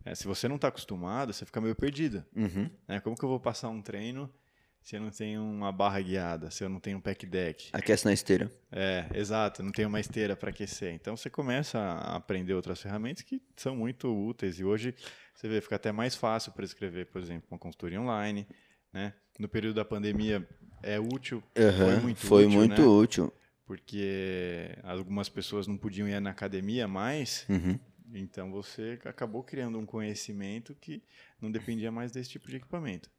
[0.03, 2.25] é, se você não está acostumado, você fica meio perdido.
[2.35, 2.71] Uhum.
[2.89, 3.01] Né?
[3.01, 4.33] Como que eu vou passar um treino
[4.81, 7.69] se eu não tenho uma barra guiada, se eu não tenho um pack deck?
[7.71, 8.51] Aquece na esteira.
[8.73, 10.95] É, exato, não tenho uma esteira para aquecer.
[10.95, 14.95] Então você começa a aprender outras ferramentas que são muito úteis e hoje
[15.35, 18.47] você vê, fica até mais fácil para escrever, por exemplo, uma consultoria online,
[18.91, 19.13] né?
[19.39, 20.49] No período da pandemia
[20.83, 22.87] é útil, foi Aham, muito Foi útil, muito né?
[22.87, 23.33] útil.
[23.67, 27.79] Porque algumas pessoas não podiam ir na academia mais, Uhum.
[28.15, 31.03] então você acabou criando um conhecimento que
[31.41, 33.11] não dependia mais desse tipo de equipamento.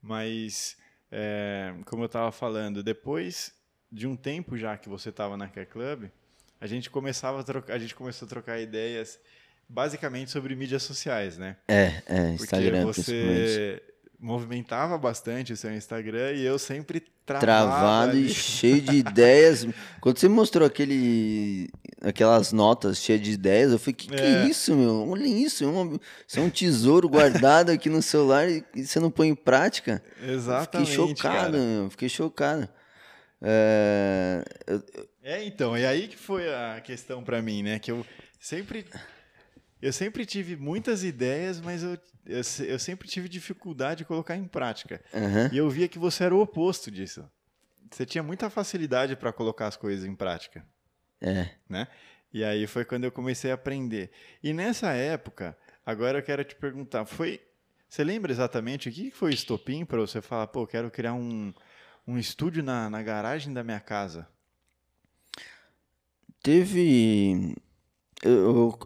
[0.00, 0.76] Mas,
[1.10, 3.52] é, como eu estava falando, depois
[3.90, 6.10] de um tempo já que você estava na Care Club,
[6.60, 9.18] a gente começava a trocar, a gente começou a trocar ideias
[9.68, 11.56] basicamente sobre mídias sociais, né?
[11.68, 12.94] É, é, Porque Instagram principalmente.
[13.26, 13.82] você
[14.18, 19.66] movimentava bastante o seu Instagram e eu sempre travava Travado e cheio de ideias.
[20.00, 21.68] Quando você mostrou aquele,
[22.00, 24.46] aquelas notas cheias de ideias, eu falei, que que é É.
[24.46, 25.08] isso, meu?
[25.10, 29.10] Olha isso, é uma- isso é um tesouro guardado aqui no celular e você não
[29.10, 30.02] põe em prática.
[30.22, 30.90] Eu Exatamente.
[30.90, 32.68] Fiquei chocado, meu, fiquei chocado.
[33.42, 34.42] É,
[35.22, 37.78] É, então, e aí que foi a questão pra mim, né?
[37.80, 38.06] Que eu
[38.40, 38.86] sempre
[39.80, 44.44] eu sempre tive muitas ideias, mas eu, eu, eu sempre tive dificuldade de colocar em
[44.48, 45.02] prática.
[45.14, 45.50] aham.
[45.52, 47.28] E eu via que você era o oposto disso.
[47.90, 50.66] Você tinha muita facilidade para colocar as coisas em prática,
[51.20, 51.50] É.
[51.68, 51.86] né?
[52.32, 54.10] E aí foi quando eu comecei a aprender.
[54.42, 57.40] E nessa época, agora eu quero te perguntar, foi
[57.88, 61.14] você lembra exatamente o que foi o estopim para você falar, pô, eu quero criar
[61.14, 61.54] um,
[62.06, 64.28] um estúdio na, na garagem da minha casa?
[66.42, 67.54] Teve.
[68.22, 68.78] Eu-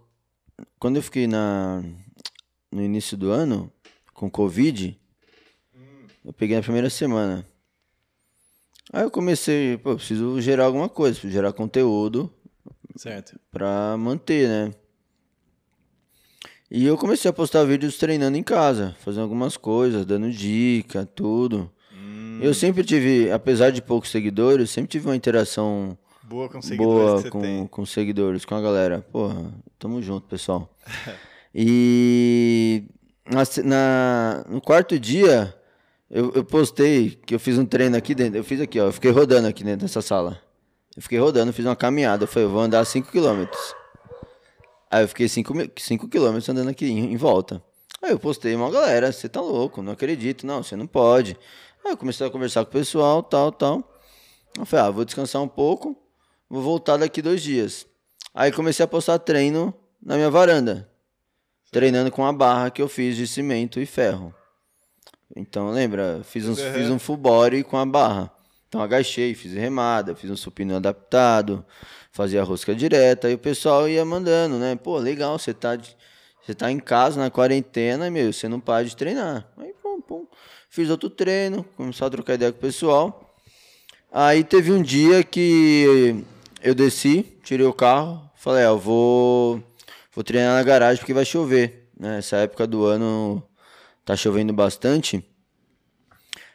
[0.78, 1.82] quando eu fiquei na,
[2.70, 3.72] no início do ano,
[4.14, 4.98] com Covid,
[6.24, 7.46] eu peguei na primeira semana.
[8.92, 12.32] Aí eu comecei, pô, eu preciso gerar alguma coisa, preciso gerar conteúdo
[12.96, 13.38] Certo.
[13.50, 14.74] pra manter, né?
[16.70, 21.70] E eu comecei a postar vídeos treinando em casa, fazendo algumas coisas, dando dica, tudo.
[21.92, 25.98] Hum, Eu sempre tive, apesar de poucos seguidores, sempre tive uma interação
[26.30, 27.66] boa com seguidores boa que você com, tem.
[27.66, 29.04] com seguidores, com a galera.
[29.10, 30.72] Porra, tamo junto, pessoal.
[31.52, 32.84] e
[33.26, 35.52] na, na- no quarto dia,
[36.08, 38.38] eu, eu postei que eu fiz um treino aqui dentro.
[38.38, 38.86] Eu fiz aqui, ó.
[38.86, 40.40] Eu fiquei rodando aqui dentro dessa sala.
[40.96, 42.22] Eu fiquei rodando, fiz uma caminhada.
[42.24, 43.74] Eu falei, eu vou andar 5 quilômetros.
[44.88, 47.60] Aí eu fiquei 5 quilômetros andando aqui em, em volta.
[48.00, 50.46] Aí eu postei, uma galera, você tá louco, não acredito.
[50.46, 51.36] Não, você não pode.
[51.84, 53.82] Aí eu comecei a conversar com o pessoal, tal, tal.
[54.56, 55.96] Eu falei, ah, vou descansar um pouco,
[56.50, 57.86] vou voltar daqui dois dias.
[58.34, 60.88] Aí comecei a postar treino na minha varanda.
[61.70, 64.34] Treinando com a barra que eu fiz de cimento e ferro.
[65.36, 66.20] Então, lembra?
[66.24, 66.72] Fiz, uns, Uhum.
[66.72, 68.32] fiz um full body com a barra.
[68.68, 71.64] Então, agachei, fiz remada, fiz um supino adaptado,
[72.12, 73.30] fazia rosca direta.
[73.30, 74.74] E o pessoal ia mandando, né?
[74.76, 75.78] Pô, legal, você tá,
[76.44, 79.46] você tá em casa na quarentena, meu, você não para de treinar.
[79.56, 80.26] Aí, pum, pum.
[80.68, 83.32] Fiz outro treino, começou a trocar ideia com o pessoal.
[84.12, 86.24] Aí teve um dia que
[86.62, 89.62] eu desci, tirei o carro, falei, ó, eu vou,
[90.12, 91.88] vou treinar na garagem porque vai chover.
[91.98, 92.18] Né?
[92.18, 93.42] Essa época do ano
[94.04, 95.24] tá chovendo bastante.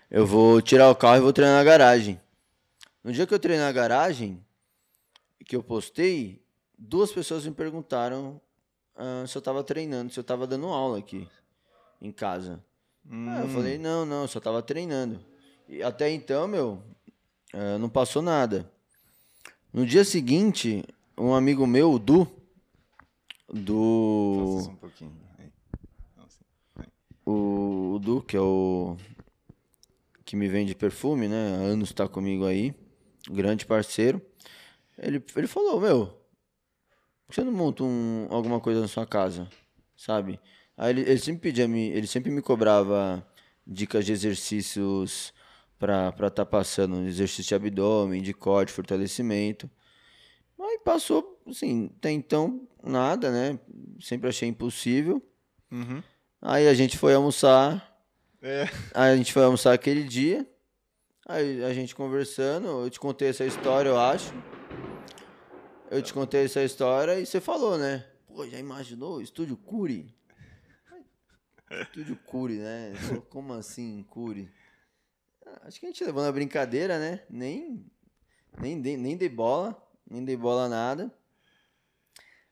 [0.10, 2.20] Eu vou tirar o carro e vou treinar na garagem.
[3.04, 4.44] No dia que eu treinei na garagem,
[5.46, 6.42] que eu postei,
[6.78, 8.42] duas pessoas me perguntaram
[8.96, 11.28] ah, se eu tava treinando, se eu tava dando aula aqui
[12.02, 12.64] em casa.
[13.10, 15.24] Ah, eu falei, não, não, eu só tava treinando.
[15.68, 16.82] E até então, meu,
[17.54, 18.70] eh, não passou nada.
[19.76, 20.86] No dia seguinte,
[21.18, 22.26] um amigo meu, o Du,
[23.50, 24.72] do.
[27.26, 28.96] O, o Du, que é o.
[30.24, 31.58] que me vende perfume, né?
[31.58, 32.74] Há anos tá comigo aí.
[33.30, 34.22] Grande parceiro.
[34.98, 36.06] Ele, ele falou, meu,
[37.26, 39.50] por que você não monta um, alguma coisa na sua casa?
[39.98, 40.40] Sabe?
[40.78, 43.28] Aí ele, ele sempre pedia, ele sempre me cobrava
[43.68, 45.34] dicas de exercícios
[45.78, 49.70] pra estar tá passando, exercício de abdômen, de corte, fortalecimento.
[50.60, 53.60] Aí passou, assim, até então, nada, né?
[54.00, 55.22] Sempre achei impossível.
[55.72, 56.02] Uhum.
[56.42, 58.00] Aí a gente foi almoçar.
[58.42, 58.66] É.
[58.94, 60.48] Aí a gente foi almoçar aquele dia.
[61.28, 64.32] Aí a gente conversando, eu te contei essa história, eu acho.
[65.90, 68.06] Eu te contei essa história e você falou, né?
[68.28, 69.22] Pô, já imaginou?
[69.22, 70.14] Estúdio Curi?
[71.82, 72.94] Estúdio Curi, né?
[73.30, 74.52] Como assim, Curi?
[75.64, 77.22] Acho que a gente levou na brincadeira, né?
[77.30, 77.86] Nem,
[78.60, 79.76] nem, dei, nem dei bola,
[80.10, 81.14] nem dei bola nada.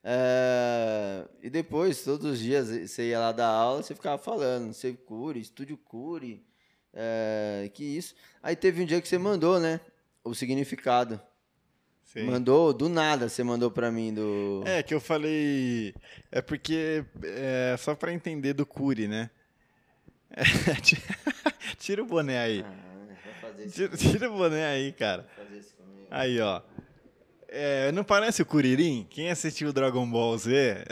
[0.03, 4.93] É, e depois, todos os dias, você ia lá dar aula, você ficava falando, você
[4.93, 6.45] cure, estúdio cure.
[6.93, 8.13] É, que isso.
[8.41, 9.79] Aí teve um dia que você mandou, né?
[10.23, 11.19] O significado.
[12.03, 12.25] Sim.
[12.25, 14.61] Mandou do nada, você mandou pra mim do.
[14.65, 15.95] É, que eu falei.
[16.31, 17.03] É porque.
[17.23, 19.29] É, só pra entender do Curi, né?
[20.35, 22.65] É, tira o boné aí.
[22.65, 23.69] Ah.
[23.71, 25.27] Tira, tira o boné aí, cara.
[26.09, 26.61] Aí, ó.
[27.47, 29.05] É, não parece o Kuririn?
[29.09, 30.83] Quem assistiu Dragon Ball Z?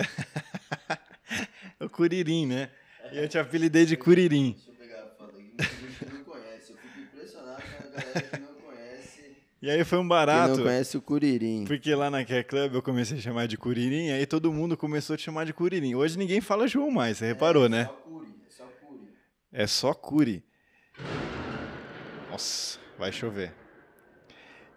[1.80, 2.70] o Kuririn, né?
[3.12, 4.52] E eu te apelidei de Kuririn.
[4.52, 5.44] Deixa eu pegar a foto aqui.
[5.44, 6.72] Muita gente que não conhece.
[6.72, 9.38] Eu fico impressionado com a galera que não conhece.
[9.62, 10.58] E aí foi um barato.
[10.58, 11.65] não conhece o Curirim.
[11.65, 15.15] Porque lá na Care Club eu comecei a chamar de Kuririn, aí todo mundo começou
[15.15, 15.96] a te chamar de Kuririn.
[15.96, 17.86] Hoje ninguém fala João mais, você reparou, né?
[17.86, 19.13] Só Curi, é só Curi.
[19.52, 20.51] É só Curi.
[22.32, 23.52] Nossa, vai chover.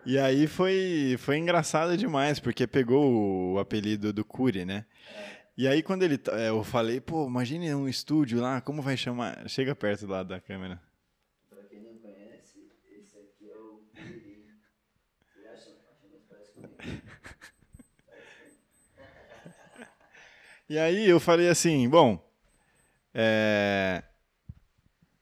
[0.05, 4.85] E aí foi, foi engraçado demais, porque pegou o apelido do Curi, né?
[5.57, 6.21] E aí quando ele.
[6.33, 9.49] é, Eu falei, pô, imagine um estúdio lá, como vai chamar?
[9.49, 10.81] Chega perto lá da câmera.
[11.49, 12.59] Pra quem não conhece,
[12.91, 14.45] esse aqui é o Curirim.
[15.33, 15.71] Você acha?
[15.71, 17.03] Acha que parece comigo?
[20.67, 22.19] E aí eu falei assim, bom.
[23.13, 24.03] É.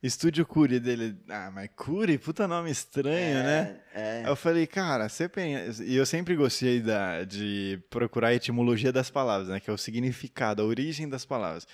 [0.02, 1.16] Estúdio Curi dele.
[1.28, 3.80] Ah, mas Curi, puta nome estranho, né?
[3.94, 4.22] É.
[4.24, 5.84] Aí eu falei, cara, você pensa.
[5.84, 9.60] E eu sempre gostei da, de procurar a etimologia das palavras, né?
[9.60, 11.66] Que é o significado, a origem das palavras.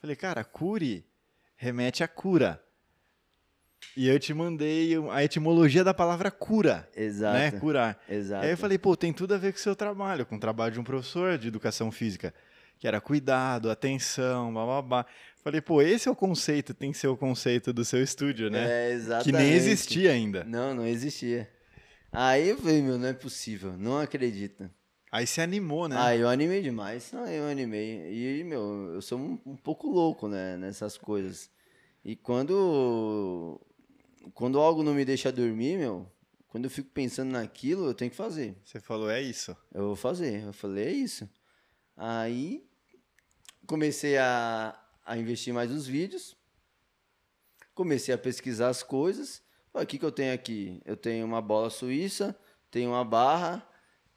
[0.00, 1.06] Falei, cara, curi
[1.60, 2.58] remete a cura.
[3.94, 6.88] E eu te mandei a etimologia da palavra cura.
[6.96, 7.38] Exato.
[7.38, 7.50] Né?
[7.50, 7.98] Curar.
[8.08, 8.44] Exato.
[8.44, 10.72] Aí eu falei, pô, tem tudo a ver com o seu trabalho, com o trabalho
[10.72, 12.32] de um professor de educação física,
[12.80, 15.06] que era cuidado, atenção, babá.
[15.44, 18.88] Falei, pô, esse é o conceito, tem que ser o conceito do seu estúdio, né?
[18.88, 19.24] É, exatamente.
[19.24, 20.44] que nem existia ainda.
[20.44, 21.48] Não, não existia.
[22.10, 23.74] Aí eu falei, meu, não é possível.
[23.76, 24.68] Não acredito.
[25.12, 25.96] Aí se animou, né?
[25.98, 27.12] Ah, eu animei demais.
[27.12, 28.40] Não, eu animei.
[28.40, 31.50] E, meu, eu sou um, um pouco louco, né, nessas coisas.
[32.04, 33.60] E quando
[34.34, 36.10] quando algo não me deixa dormir, meu,
[36.48, 38.56] quando eu fico pensando naquilo, eu tenho que fazer.
[38.64, 39.56] Você falou, é isso.
[39.72, 40.44] Eu vou fazer.
[40.44, 41.28] Eu falei, é isso.
[41.96, 42.69] Aí
[43.70, 46.36] comecei a, a investir mais nos vídeos.
[47.72, 49.40] Comecei a pesquisar as coisas.
[49.72, 50.82] O que, que eu tenho aqui?
[50.84, 52.36] Eu tenho uma bola suíça,
[52.68, 53.64] tenho uma barra,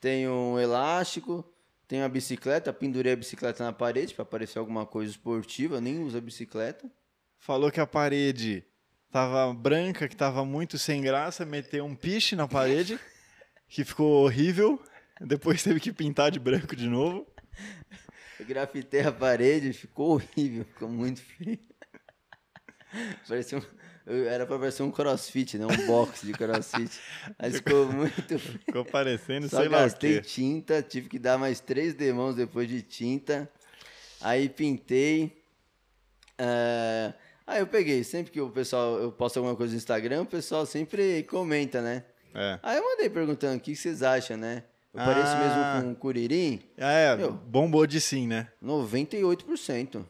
[0.02, 1.46] tenho um elástico,
[1.88, 2.74] tenho uma bicicleta.
[2.74, 5.76] Pendurei a bicicleta na parede para parecer alguma coisa esportiva.
[5.76, 6.90] Eu nem uso a bicicleta.
[7.38, 8.66] Falou que a parede
[9.12, 13.00] tava branca, que tava muito sem graça, meteu um piche na parede,
[13.70, 14.82] que ficou horrível.
[15.22, 17.28] Depois teve que pintar de branco de novo.
[18.44, 21.58] Eu grafitei a parede, ficou horrível, ficou muito feio.
[23.26, 23.64] Parecia um,
[24.28, 25.66] era pra parecer um crossfit, né?
[25.66, 26.92] Um box de crossfit.
[27.40, 28.60] Mas ficou muito feio.
[28.60, 32.82] Ficou parecendo, Só sei lá gastei tinta, tive que dar mais três demãos depois de
[32.82, 33.50] tinta.
[34.20, 35.42] Aí pintei.
[36.38, 37.14] Ah,
[37.48, 40.66] aí eu peguei, sempre que o pessoal, eu posto alguma coisa no Instagram, o pessoal
[40.66, 42.04] sempre comenta, né?
[42.36, 42.60] É.
[42.62, 44.64] Aí eu mandei perguntando o que vocês acham, né?
[44.94, 45.06] Eu Ah.
[45.06, 46.62] pareço mesmo com um curirim?
[46.78, 47.32] Ah, é, Meu.
[47.34, 48.48] bombou de sim, né?
[48.62, 50.06] 98%.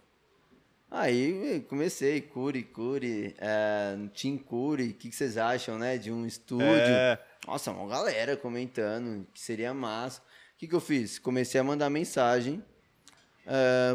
[0.92, 5.98] Aí eh, comecei, Curi, Curi, é, Team Curi, o que, que vocês acham, né?
[5.98, 6.68] De um estúdio.
[6.68, 7.18] É.
[7.48, 10.22] Nossa, uma galera comentando que seria massa.
[10.22, 11.18] O que, que eu fiz?
[11.18, 12.64] Comecei a mandar mensagem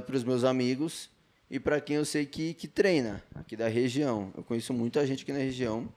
[0.07, 1.09] para os meus amigos
[1.51, 4.33] e para quem eu sei que, que treina aqui da região.
[4.37, 5.89] Eu conheço muita gente aqui na região.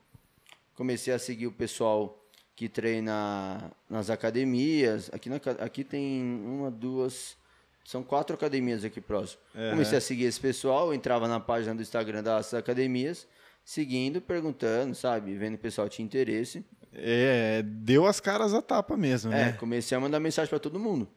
[0.76, 2.21] Comecei a seguir o pessoal
[2.56, 5.10] que treina nas academias.
[5.14, 7.36] Aqui, na, aqui tem uma, duas.
[7.84, 9.42] São quatro academias aqui próximo.
[9.56, 9.72] Aham.
[9.72, 13.28] Comecei a seguir esse pessoal, entrava na página do Instagram das academias,
[13.66, 15.36] seguindo, perguntando, sabe?
[15.36, 16.64] Vendo o pessoal tinha interesse.
[16.94, 19.52] É, deu as caras a tapa mesmo, É, né?
[19.54, 21.10] comecei a mandar mensagem para todo mundo.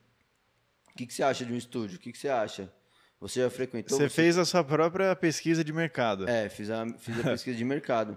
[0.90, 1.96] O que, que você acha de um estúdio?
[1.96, 2.72] O que, que você acha?
[3.20, 3.98] Você já frequentou?
[3.98, 6.28] Você fez a sua própria pesquisa de mercado.
[6.28, 8.16] É, fiz a, fiz a pesquisa de mercado.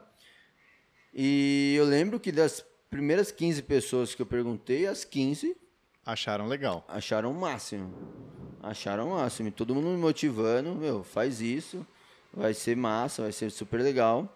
[1.13, 5.55] E eu lembro que das primeiras 15 pessoas que eu perguntei, as 15
[6.05, 6.85] Acharam legal.
[6.87, 7.93] acharam o máximo.
[8.63, 9.49] Acharam o máximo.
[9.49, 11.85] E todo mundo me motivando, meu, faz isso,
[12.33, 14.33] vai ser massa, vai ser super legal.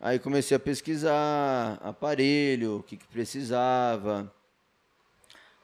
[0.00, 4.32] Aí comecei a pesquisar aparelho, o que, que precisava,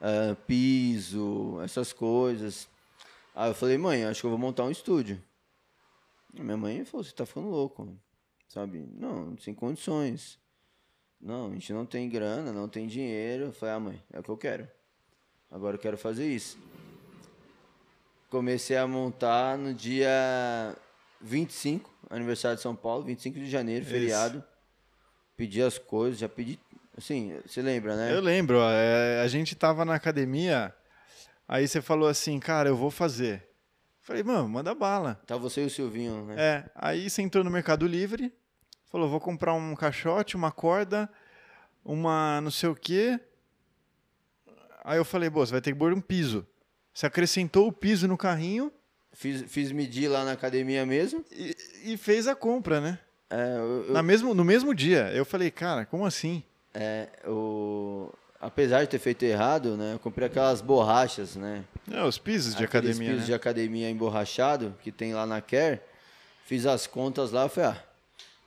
[0.01, 2.67] ah, piso, essas coisas.
[3.33, 5.21] Aí eu falei, mãe, acho que eu vou montar um estúdio.
[6.37, 7.97] A minha mãe falou, você tá ficando louco,
[8.49, 8.85] sabe?
[8.93, 10.37] Não, sem condições.
[11.25, 13.45] Não, a gente não tem grana, não tem dinheiro.
[13.45, 14.67] Eu falei, ah, mãe, é o que eu quero.
[15.49, 16.55] Agora eu quero fazer isso.
[18.29, 20.77] Comecei a montar no dia
[21.19, 24.43] 25, aniversário de São Paulo, 25 de janeiro, feriado.
[25.35, 26.59] Pedi as coisas, já pedi.
[26.95, 28.13] Assim, você lembra, né?
[28.13, 30.75] Eu lembro, é, a gente tava na academia,
[31.47, 33.43] aí você falou assim, cara, eu vou fazer.
[33.99, 35.19] Falei, mano, manda bala.
[35.25, 36.35] Tá você e o Silvinho, né?
[36.37, 38.31] É, aí você entrou no Mercado Livre,
[38.95, 41.09] Falou, vou comprar um caixote, uma corda,
[41.83, 43.19] uma não sei o quê.
[44.85, 46.47] Aí eu falei, você vai ter que pôr um piso.
[46.93, 48.71] Você acrescentou o piso no carrinho
[49.11, 51.25] Fiz, fiz medir lá na academia mesmo.
[51.29, 52.97] e, e fez a compra, né?
[53.29, 55.11] É, eu, Na mesmo, no mesmo dia.
[55.13, 56.41] Eu falei, cara, como assim?
[56.73, 59.95] é, o- apesar de ter feito errado, né?
[59.95, 61.65] Eu comprei aquelas borrachas, né?
[61.91, 63.25] É, os pisos de academia, pisos né?
[63.25, 65.81] de academia emborrachado que tem lá na Care.
[66.45, 67.83] Fiz as contas lá, eu falei, ah,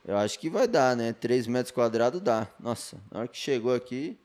[0.08, 1.12] eu acho que vai dar, né?
[1.12, 2.48] 3 metros quadrados dá.
[2.58, 4.18] Nossa, na hora que chegou aqui,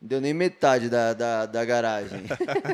[0.00, 2.22] não deu nem metade da, da, da garagem.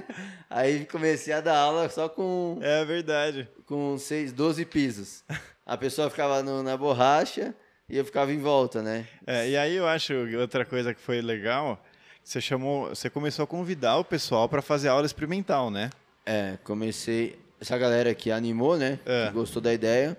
[0.48, 3.48] Aí comecei a dar aula só com, É verdade.
[3.66, 5.22] com seis, 12 pisos.
[5.66, 7.54] A pessoa ficava no- na borracha
[7.88, 9.06] e eu ficava em volta, né?
[9.26, 11.82] É, e aí eu acho outra coisa que foi legal,
[12.24, 15.90] você chamou, você começou a convidar o pessoal para fazer aula experimental, né?
[16.24, 17.38] É, comecei.
[17.60, 18.98] Essa galera que animou, né?
[19.04, 19.26] É.
[19.26, 20.16] Que gostou da ideia.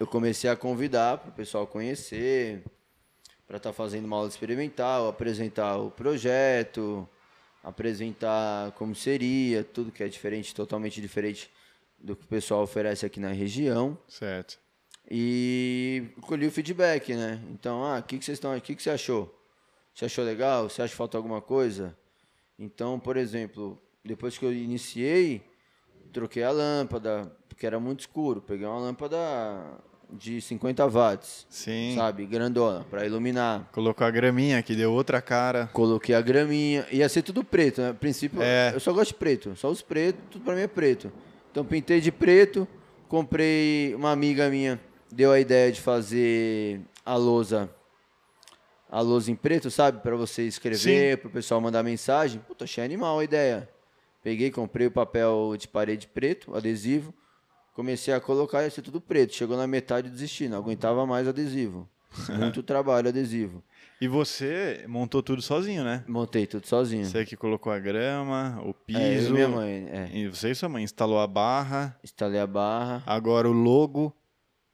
[0.00, 2.64] Eu comecei a convidar para o pessoal conhecer,
[3.46, 7.06] para estar fazendo uma aula experimental, apresentar o projeto,
[7.62, 11.50] apresentar como seria, tudo que é diferente, totalmente diferente
[11.98, 13.98] do que o pessoal oferece aqui na região.
[14.08, 14.58] Certo.
[15.10, 17.38] E colhi o feedback, né?
[17.50, 19.38] Então, ah, o que, que vocês estão, o que, que você achou?
[19.94, 20.70] Você achou legal?
[20.70, 21.94] Você acha que falta alguma coisa?
[22.58, 25.42] Então, por exemplo, depois que eu iniciei,
[26.10, 28.40] troquei a lâmpada, porque era muito escuro.
[28.40, 29.18] Peguei uma lâmpada
[30.12, 31.94] de 50 watts, Sim.
[31.96, 32.26] sabe?
[32.26, 33.68] Grandona, para iluminar.
[33.72, 35.68] Colocou a graminha que deu outra cara.
[35.72, 36.86] Coloquei a graminha.
[36.90, 37.90] Ia ser tudo preto, né?
[37.90, 38.72] A princípio, É.
[38.74, 39.54] eu só gosto de preto.
[39.56, 41.12] Só os pretos, tudo pra mim é preto.
[41.50, 42.66] Então, pintei de preto.
[43.08, 43.94] Comprei...
[43.94, 44.80] Uma amiga minha
[45.10, 47.68] deu a ideia de fazer a lousa...
[48.92, 50.00] A lousa em preto, sabe?
[50.00, 52.40] Pra você escrever, pro pessoal mandar mensagem.
[52.48, 53.68] Puta, achei animal a ideia.
[54.22, 57.14] Peguei, comprei o papel de parede preto, adesivo.
[57.80, 59.34] Comecei a colocar, ia ser tudo preto.
[59.34, 61.88] Chegou na metade desisti, não aguentava mais adesivo.
[62.28, 63.64] Muito trabalho adesivo.
[63.98, 66.04] E você montou tudo sozinho, né?
[66.06, 67.06] Montei tudo sozinho.
[67.06, 69.00] Você que colocou a grama, o piso.
[69.00, 70.10] É, eu e minha mãe, é.
[70.12, 71.98] E você e sua mãe instalou a barra.
[72.04, 73.02] Instalei a barra.
[73.06, 74.14] Agora o logo.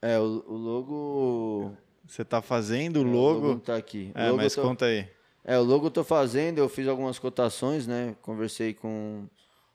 [0.02, 1.76] É, o, o logo.
[2.08, 3.48] Você tá fazendo o é, logo.
[3.50, 4.10] não tá aqui.
[4.16, 5.08] O É, logo mas tô, conta aí.
[5.44, 8.16] É, o logo eu tô fazendo, eu fiz algumas cotações, né?
[8.20, 9.28] Conversei com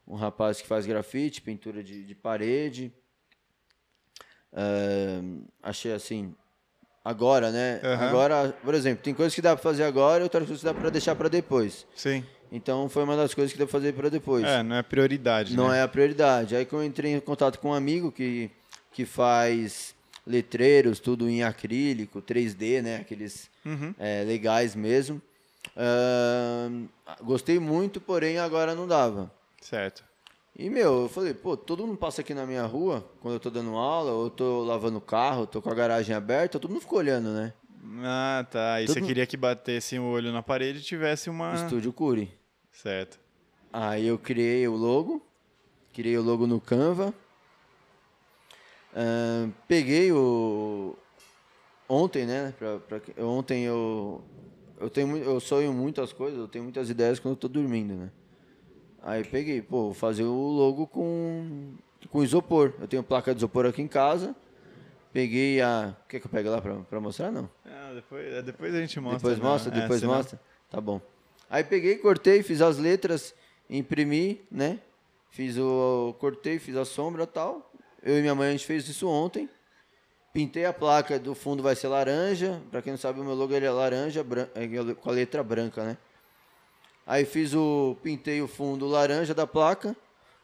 [0.06, 2.94] um rapaz que faz grafite, pintura de, de parede.
[4.54, 5.20] É,
[5.64, 6.34] achei assim.
[7.04, 7.80] Agora, né?
[7.84, 8.08] Aham.
[8.10, 10.74] Agora, por exemplo, tem coisas que dá pra fazer agora e outras coisas que dá
[10.74, 11.86] pra deixar pra depois.
[11.96, 12.24] Sim.
[12.52, 14.44] Então foi uma das coisas que dá pra fazer pra depois.
[14.46, 15.80] É, não é prioridade, Não né?
[15.80, 16.56] é a prioridade.
[16.56, 18.52] Aí que eu entrei em contato com um amigo que,
[18.92, 19.96] que faz
[20.28, 22.98] letreiros, tudo em acrílico, 3D, né?
[22.98, 23.96] Aqueles Uhum.
[23.98, 25.20] é, legais mesmo.
[25.76, 26.86] Ahn,
[27.24, 29.32] gostei muito, porém agora não dava.
[29.62, 30.04] Certo.
[30.58, 33.50] E, meu, eu falei, pô, todo mundo passa aqui na minha rua, quando eu tô
[33.50, 36.82] dando aula, ou eu tô lavando o carro, tô com a garagem aberta, todo mundo
[36.82, 37.54] ficou olhando, né?
[38.04, 38.82] Ah, tá.
[38.82, 41.54] E Todo você mundo- queria que batesse o olho na parede e tivesse uma.
[41.56, 42.32] Estúdio Curi.
[42.72, 43.20] Certo.
[43.74, 45.26] Aí eu criei o logo,
[45.94, 47.14] criei o logo no Canva.
[48.96, 50.96] Ahn, peguei o
[51.88, 52.54] ontem, né?
[52.60, 54.22] pra- pra- ontem eu
[54.80, 58.12] eu tenho eu sonho muitas coisas, eu tenho muitas ideias quando eu tô dormindo, né?
[59.04, 61.74] Aí peguei, pô, vou fazer o logo com
[62.10, 62.74] com isopor.
[62.80, 64.36] Eu tenho placa de isopor aqui em casa.
[65.14, 67.50] Peguei a, quer que eu pegue lá pra, pra mostrar não?
[67.66, 69.20] Ah, depois, depois a gente mostra.
[69.20, 69.44] Depois né?
[69.44, 70.40] mostra, É, depois senão- mostra.
[70.70, 71.02] Tá bom.
[71.50, 73.36] Aí peguei, cortei, fiz as letras,
[73.70, 74.80] imprimi, né?
[75.30, 76.16] Fiz o.
[76.20, 77.72] Cortei, fiz a sombra e tal.
[78.02, 79.50] Eu e minha mãe a gente fez isso ontem.
[80.34, 82.62] Pintei a placa do fundo, vai ser laranja.
[82.72, 85.44] Pra quem não sabe, o meu logo ele é laranja, bran- é com a letra
[85.44, 85.98] branca, né?
[87.06, 87.96] Aí fiz o.
[88.04, 89.96] Pintei o fundo laranja da placa.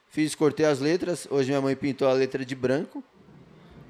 [0.10, 1.28] Fiz, cortei as letras.
[1.30, 3.04] Hoje minha mãe pintou a letra de branco.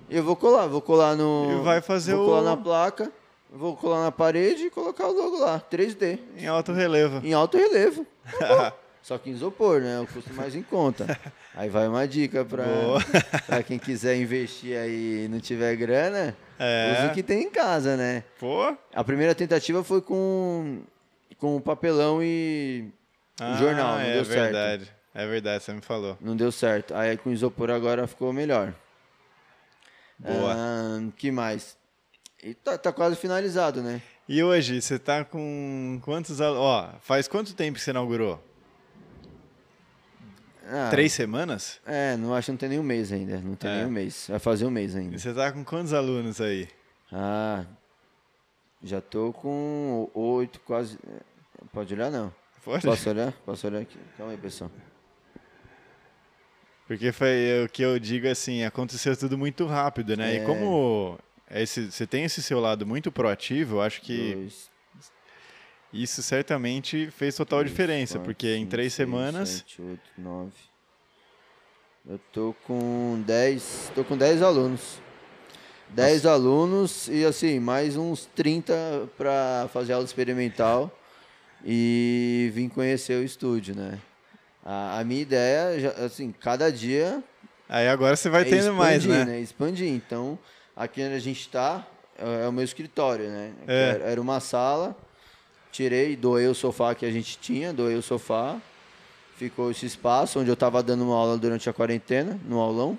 [0.09, 1.59] Eu vou colar, vou colar no.
[1.59, 3.11] E vai fazer vou colar o- na placa,
[3.51, 7.26] vou colar na parede e colocar o logo lá, 3D, Em alto relevo.
[7.26, 8.05] em alto relevo.
[9.03, 9.95] Só que em isopor, né?
[9.95, 11.18] É o custo mais em conta.
[11.55, 12.65] Aí vai uma dica pra,
[13.47, 16.97] pra quem quiser investir aí e não tiver grana, É.
[16.99, 18.24] use o que tem em casa, né?
[18.39, 18.76] Pô.
[18.93, 20.82] A primeira tentativa foi com,
[21.39, 22.89] com papelão e
[23.39, 24.43] Ah, jornal, não é deu certo.
[24.53, 24.91] verdade.
[25.13, 26.17] É verdade, você me falou.
[26.21, 26.93] Não deu certo.
[26.93, 28.73] Aí com isopor agora ficou melhor.
[30.19, 30.53] Boa.
[30.55, 31.75] Ah, que mais?
[32.43, 34.01] E tá, tá quase finalizado, né?
[34.29, 36.61] E hoje, você tá com quantos alunos?
[36.63, 38.43] Ó, faz quanto tempo que você inaugurou?
[40.69, 41.79] Ah, Três semanas?
[41.85, 43.38] É, não acho que não tem nem um mês ainda.
[43.39, 43.75] Não tem É.
[43.77, 44.25] nem um mês.
[44.29, 45.17] Vai fazer um mês E ainda.
[45.17, 46.67] você tá com quantos alunos aí?
[47.11, 47.63] Ah,
[48.84, 50.97] já tô com oito, quase.
[51.71, 52.34] Pode olhar, não?
[52.63, 52.86] Pode?
[52.86, 53.32] Posso olhar?
[53.45, 53.97] Posso olhar aqui?
[54.17, 54.71] Calma aí, pessoal.
[56.88, 60.36] Porque foi o que eu digo assim, aconteceu tudo muito rápido, né?
[60.36, 60.38] É.
[60.38, 61.19] E como
[61.49, 64.71] é esse, você tem esse seu lado muito proativo, eu acho que Dois,
[65.91, 69.49] isso certamente fez total diferença, quatro, porque em cinco, três seis, semanas.
[69.49, 70.53] sete, oito, nove.
[72.09, 73.91] Eu tô com 10.
[73.93, 75.01] Tô com 10 alunos.
[75.89, 80.91] 10 alunos e assim, mais uns 30 para fazer aula experimental
[81.65, 83.99] e vim conhecer o estúdio, né?
[84.63, 87.23] A, a minha ideia, assim, cada dia
[87.69, 89.39] Aí agora você vai é tendo mais, expandir, né?
[89.39, 89.88] Expandir.
[89.89, 90.39] Então,
[90.75, 91.85] aqui onde a gente está
[92.17, 93.51] é, é o meu escritório, né?
[93.67, 93.89] É.
[93.89, 94.95] Era, era uma sala,
[95.71, 98.57] tirei, doei o sofá que a gente tinha, doei o sofá.
[99.35, 102.97] Ficou esse espaço onde eu estava dando uma aula durante a quarentena, no aulão.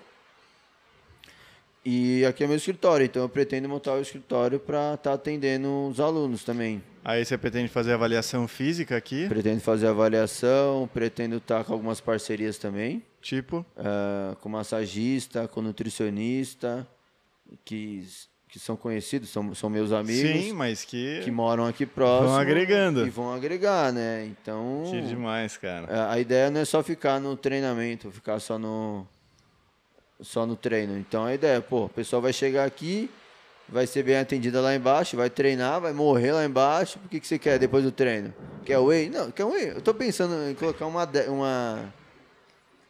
[1.90, 5.98] E aqui é meu escritório, então eu pretendo montar o escritório para estar atendendo os
[5.98, 6.82] alunos também.
[7.02, 12.58] Aí você pretende fazer avaliação física aqui, Pretendo fazer avaliação, pretendo estar com algumas parcerias
[12.58, 13.02] também.
[13.22, 13.64] tipo.
[13.74, 16.86] ah, com massagista, com nutricionista,
[17.64, 18.06] que,
[18.50, 21.20] que são conhecidos, são, são meus amigos, Sim, mas que.
[21.24, 22.36] que moram aqui próximo.
[22.36, 23.06] agregando.
[23.06, 24.26] E vão agregar, né?
[24.26, 25.86] Então, Que demais, cara.
[25.90, 29.06] a a ideia não é só ficar no treinamento, ficar só no
[30.20, 30.96] só no treino.
[30.98, 33.10] Então a ideia, pô, o pessoal vai chegar aqui,
[33.68, 36.98] vai ser bem atendida lá embaixo, vai treinar, vai morrer lá embaixo.
[37.04, 38.32] O que, que você quer depois do treino?
[38.64, 39.08] Quer whey?
[39.08, 39.70] Não, quer whey.
[39.70, 41.94] Eu tô pensando em colocar uma uma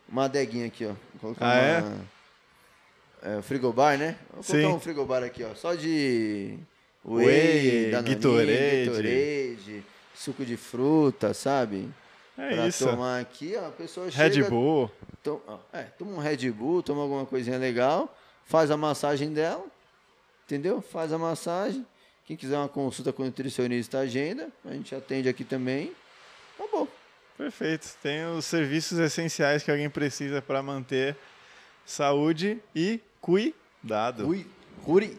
[0.08, 0.94] uma adeguinha aqui, ó.
[1.20, 1.80] Colocar Ah, é?
[1.80, 4.16] uma é, frigobar, né?
[4.32, 4.74] Vou colocar Sim.
[4.74, 6.56] um frigobar aqui, ó, só de
[7.04, 8.84] Whey, whey, Danoninho, Gatorade.
[8.86, 11.88] Gatorade, suco de fruta, sabe?
[12.36, 12.86] É pra isso.
[12.86, 14.90] tomar aqui, ó, a pessoa Red chega, Bull.
[15.28, 19.64] To- ó, é, toma um Red Bull, toma alguma coisinha legal, faz a massagem dela,
[20.46, 20.80] entendeu?
[20.80, 21.86] Faz a massagem.
[22.24, 24.48] Quem quiser uma consulta com o nutricionista, agenda.
[24.64, 25.92] A gente atende aqui também.
[26.58, 26.86] Acabou.
[27.36, 27.88] Perfeito.
[28.02, 31.16] Tem os serviços essenciais que alguém precisa para manter
[31.86, 34.24] saúde e cuidado.
[34.26, 34.46] Cui,
[34.84, 35.18] curi,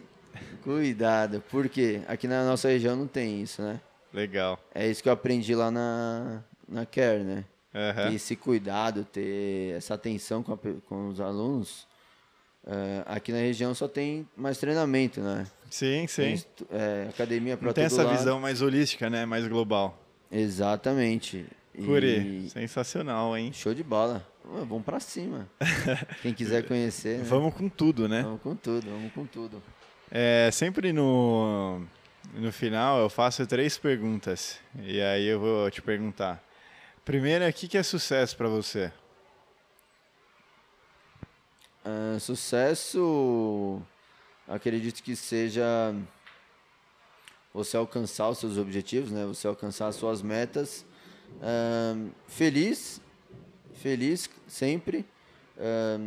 [0.62, 3.80] cuidado, porque aqui na nossa região não tem isso, né?
[4.12, 4.58] Legal.
[4.74, 7.44] É isso que eu aprendi lá na, na Care, né?
[7.74, 8.08] Aham.
[8.10, 10.58] Ter esse cuidado, ter essa atenção com, a
[10.88, 11.86] com os alunos.
[12.66, 15.46] É, aqui na região só tem mais treinamento, né?
[15.70, 16.32] Sim, Tem sim.
[16.32, 18.16] estu- é, academia para tem essa lado.
[18.18, 19.24] visão mais holística, né?
[19.24, 19.98] Mais global.
[20.30, 21.46] Exatamente.
[21.74, 23.52] E Curi, sensacional, hein?
[23.52, 24.26] Show de bola.
[24.44, 25.48] Ué, Vamos pra cima.
[26.22, 27.24] Quem quiser conhecer, né?
[27.24, 28.22] Vamos com tudo, né?
[28.22, 29.62] vamos com tudo, vamos com tudo.
[30.10, 31.80] É, sempre no,
[32.34, 34.58] no final eu faço três perguntas.
[34.82, 36.42] E aí eu vou te perguntar.
[37.04, 38.92] Primeiro, o que que é sucesso para você?
[41.84, 43.82] Ah, sucesso,
[44.46, 45.94] acredito que seja
[47.52, 49.24] você alcançar os seus objetivos, né?
[49.26, 50.84] Você alcançar as suas metas.
[51.42, 51.96] Ah,
[52.28, 53.00] feliz,
[53.74, 55.04] feliz sempre.
[55.58, 55.98] Ah,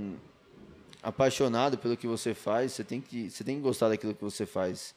[1.03, 2.71] apaixonado pelo que você faz.
[2.71, 4.95] Você tem que, você tem que gostar daquilo que você faz.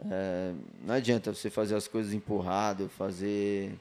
[0.00, 3.78] É, não adianta você fazer as coisas empurrado, fazer.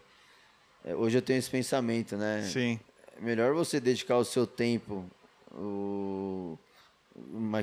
[0.84, 2.44] É, hoje eu tenho esse pensamento, né?
[2.44, 2.80] Sim,
[3.18, 5.06] É melhor você dedicar o seu tempo,
[5.52, 6.58] o,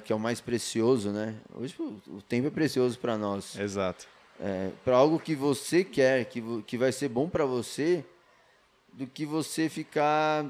[0.04, 1.34] que é o mais precioso, né?
[1.54, 3.58] Hoje o, tempo é precioso para nós.
[3.58, 4.06] exato.
[4.40, 8.04] É, para algo que você quer, que, que vai ser bom para você,
[8.92, 10.46] do que você ficar,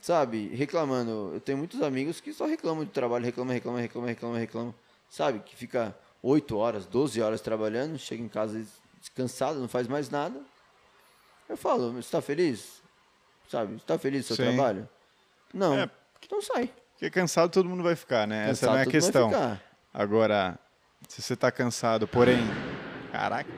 [0.00, 1.32] sabe, reclamando.
[1.34, 4.74] Eu tenho muitos amigos que só reclamam de trabalho, reclamam, reclamam, reclamam, reclamam, reclamam.
[5.10, 8.64] Sabe, que fica 8 horas, 12 horas trabalhando, chega em casa
[8.98, 10.40] descansado, não faz mais nada.
[11.52, 12.82] Eu falo, você está feliz?
[13.46, 14.54] Sabe, você está feliz do seu Sim.
[14.54, 14.88] trabalho?
[15.52, 15.78] Não.
[15.78, 15.90] É.
[16.24, 16.70] Então sai.
[16.94, 18.48] Porque cansado todo mundo vai ficar, né?
[18.48, 19.28] Essa Cansado, não é a questão.
[19.28, 19.62] ficar.
[19.92, 20.58] Agora,
[21.06, 22.38] se você tá cansado, porém.
[23.12, 23.50] Caraca.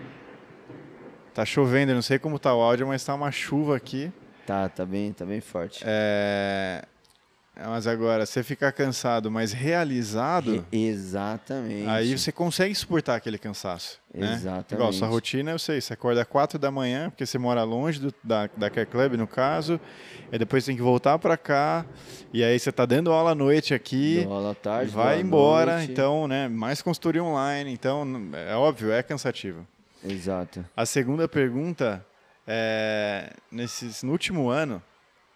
[1.33, 4.13] Tá chovendo, eu não sei como tá o áudio, mas tá uma chuva aqui.
[4.45, 5.85] Tá, tá bem, tá bem forte.
[5.87, 6.85] É...
[7.57, 11.89] Mas agora, você ficar cansado, mas realizado, E- Exatamente.
[11.89, 14.01] aí você consegue suportar aquele cansaço.
[14.13, 14.35] Né?
[14.35, 14.75] Exatamente.
[14.75, 18.01] Igual, sua rotina, eu sei, você acorda às 4 da manhã, porque você mora longe
[18.01, 19.81] do, da, da Care Club, no caso,
[20.33, 21.87] e depois tem que voltar para cá,
[22.33, 25.77] e aí você tá dando aula à noite aqui, Dou aula à tarde, vai embora,
[25.79, 25.93] noite.
[25.93, 28.05] então, né, mais consultoria online, então,
[28.49, 29.65] é óbvio, é cansativo.
[30.05, 30.65] Exato.
[30.77, 32.05] A segunda pergunta
[32.47, 34.83] é, nesses, no último ano,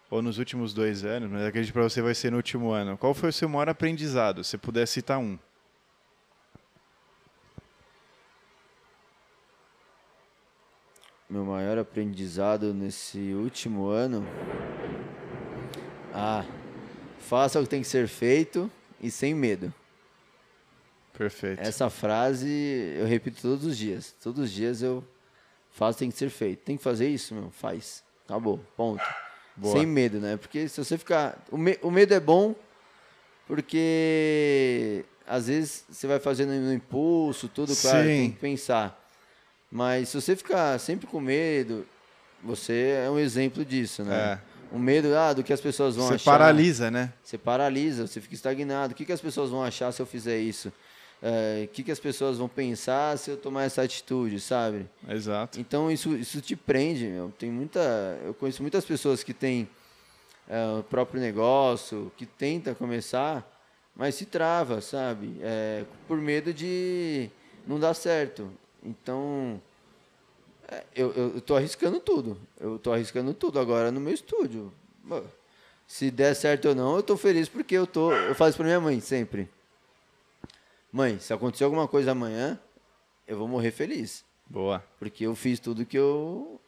[0.09, 3.13] ou nos últimos dois anos, mas acredito para você vai ser no último ano, qual
[3.13, 5.37] foi o seu maior aprendizado, se puder citar um?
[11.29, 14.25] Meu maior aprendizado nesse último ano.
[16.11, 16.43] Ah,
[17.19, 19.71] faça o que tem que ser feito e sem medo.
[21.13, 21.61] Perfeito.
[21.61, 22.49] Essa frase
[22.97, 24.15] eu repito todos os dias.
[24.23, 25.03] Todos os dias eu
[25.69, 26.63] faço o que tem que ser feito.
[26.63, 27.51] Tem que fazer isso, meu?
[27.51, 28.03] Faz.
[28.25, 28.57] Acabou.
[28.75, 29.03] Ponto.
[29.59, 29.77] Boa.
[29.77, 30.37] Sem medo, né?
[30.37, 31.37] Porque se você ficar.
[31.51, 32.55] O, me- o medo é bom
[33.45, 38.07] porque às vezes você vai fazendo no impulso, tudo, claro, Sim.
[38.07, 38.95] tem que pensar.
[39.71, 41.85] Mas se você ficar sempre com medo,
[42.43, 44.39] você é um exemplo disso, né?
[44.71, 46.09] O medo ah, do que as pessoas vão É.
[46.09, 46.31] Você achar.
[46.31, 47.11] paralisa, né?
[47.23, 48.93] Você paralisa, você fica estagnado.
[48.93, 50.71] O que, que as pessoas vão achar se eu fizer isso?
[51.21, 54.85] É, o que, que as pessoas vão pensar se eu tomar essa atitude, sabe?
[55.07, 55.59] Exato.
[55.59, 57.33] Então isso, isso te prende, meu.
[57.37, 57.79] Tem muita,
[58.23, 59.67] eu conheço muitas pessoas que têm
[60.47, 63.45] é, o próprio negócio, que tenta começar,
[63.93, 65.37] mas se trava, sabe?
[65.41, 67.29] É, por medo de
[67.67, 68.49] não dar certo.
[68.81, 69.61] Então
[70.69, 72.37] é, eu, eu, eu tô arriscando tudo.
[72.57, 74.71] Eu tô arriscando tudo agora no meu estúdio.
[75.85, 78.13] Se der certo ou não, eu tô feliz porque eu tô.
[78.13, 79.49] Eu faço pra minha mãe sempre.
[80.91, 82.59] Mãe, se acontecer alguma coisa amanhã,
[83.27, 84.23] eu vou morrer feliz.
[84.47, 84.83] Boa.
[84.97, 86.59] Porque eu fiz tudo que eu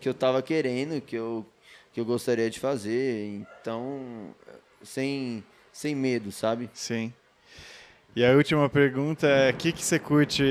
[0.00, 1.44] que eu tava querendo, que eu
[1.92, 4.34] que eu gostaria de fazer, então
[4.82, 5.42] sem
[5.72, 6.70] sem medo, sabe?
[6.72, 7.12] Sim.
[8.14, 10.42] E a última pergunta é: o que, que você curte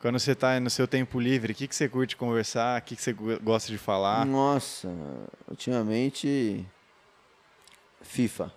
[0.00, 1.52] quando você está no seu tempo livre?
[1.52, 2.80] O que, que você curte conversar?
[2.80, 4.26] O que, que você go- gosta de falar?
[4.26, 4.88] Nossa,
[5.48, 6.64] ultimamente
[8.02, 8.52] FIFA.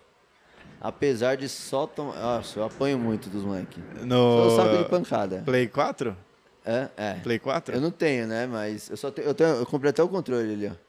[0.80, 3.82] Apesar de só tomar, nossa, eu apanho muito dos moleques.
[4.08, 5.42] Sou saco de No pancada.
[5.44, 6.16] Play 4?
[6.64, 7.14] É, é.
[7.14, 7.74] Play 4?
[7.74, 8.46] Eu não tenho, né?
[8.46, 10.88] Mas eu só tenho, eu tenho, eu comprei até o controle ali, ó.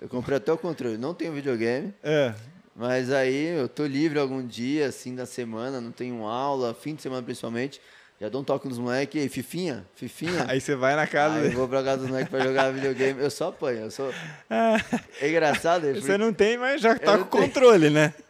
[0.00, 0.96] Eu comprei até o controle.
[0.96, 1.94] Não tenho videogame.
[2.02, 2.34] É.
[2.80, 7.02] Mas aí eu tô livre algum dia, assim, da semana, não tenho aula, fim de
[7.02, 7.80] semana principalmente.
[8.20, 10.46] Já dou um toque nos moleques, e Fifinha, Fifinha.
[10.48, 13.20] Aí você vai na casa Aí eu vou pra casa dos moleques pra jogar videogame.
[13.20, 14.12] Eu só apanho, eu sou.
[15.20, 18.14] É engraçado, Você não tem, mas já tá com o controle, né?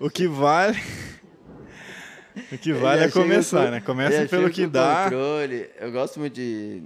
[0.00, 0.78] O que vale.
[2.52, 3.80] O que vale é começar, com- né?
[3.80, 5.04] Começa pelo que dá.
[5.04, 5.70] Controle.
[5.78, 6.82] Eu gosto muito de,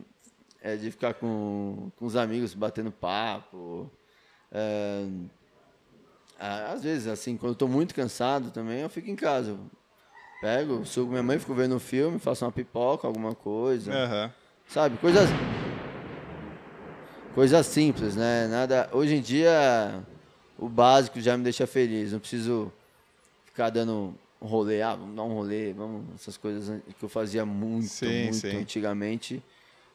[0.62, 3.90] é, de ficar com, com os amigos batendo papo.
[4.50, 5.04] É,
[6.38, 9.50] às vezes, assim, quando eu tô muito cansado também, eu fico em casa.
[9.50, 9.58] Eu
[10.40, 13.92] pego, sugo minha mãe, fico vendo um filme, faço uma pipoca, alguma coisa.
[13.92, 14.32] Aham.
[14.68, 14.96] Sabe?
[14.96, 15.28] Coisas.
[17.34, 18.46] Coisas simples, né?
[18.48, 18.88] Nada.
[18.92, 20.02] Hoje em dia,
[20.64, 22.12] o básico já me deixa feliz.
[22.12, 22.72] Não preciso
[23.46, 24.82] ficar dando um rolê.
[24.82, 26.04] Ah, vamos dar um rolê, vamos.
[26.14, 28.56] Essas coisas que eu fazia muito, Sim, muito sim.
[28.56, 29.42] antigamente.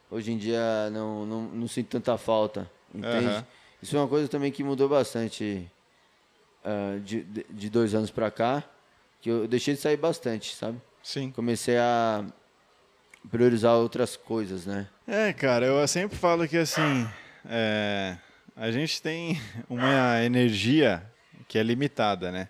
[0.09, 2.70] Hoje em dia não, não, não sinto tanta falta.
[2.93, 3.28] Entende?
[3.28, 3.45] Aham.
[3.82, 5.70] Isso é uma coisa também que mudou bastante
[7.03, 8.63] de, de- de dois anos pra cá.
[9.22, 10.80] Que eu deixei de sair bastante, sabe?
[11.03, 11.32] Sim.
[11.32, 12.24] Comecei a
[13.30, 14.88] priorizar outras coisas, né?
[15.07, 17.07] É, cara, eu sempre falo que assim,
[17.45, 18.18] é,
[18.58, 19.39] a gente tem
[19.70, 21.03] uma energia
[21.47, 22.49] que é limitada, né?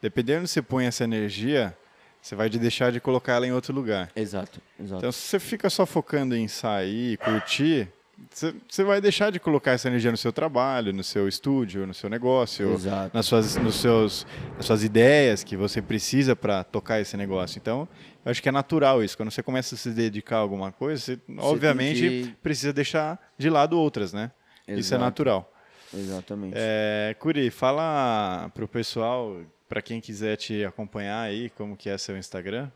[0.00, 1.76] Dependendo de você põe essa energia,
[2.20, 4.10] você vai de deixar de colocar ela em outro lugar.
[4.14, 4.98] Exato, exato.
[5.00, 7.88] Então, se você fica só focando em sair, curtir,
[8.30, 11.94] você, você vai deixar de colocar essa energia no seu trabalho, no seu estúdio, no
[11.94, 13.10] seu negócio, Exato.
[13.16, 14.26] nas suas, nos seus,
[14.56, 17.58] nas suas ideias que você precisa para tocar esse negócio.
[17.58, 17.88] Então,
[18.24, 19.16] eu acho que é natural isso.
[19.16, 23.48] Quando você começa a se dedicar a alguma coisa, você, obviamente que- precisa deixar de
[23.50, 24.30] lado outras, né?
[24.68, 25.00] Isso é Exato.
[25.04, 25.52] natural.
[25.94, 26.54] Exatamente.
[26.56, 32.16] É, Curi, fala pro pessoal, para quem quiser te acompanhar aí, como que é seu
[32.16, 32.70] Instagram.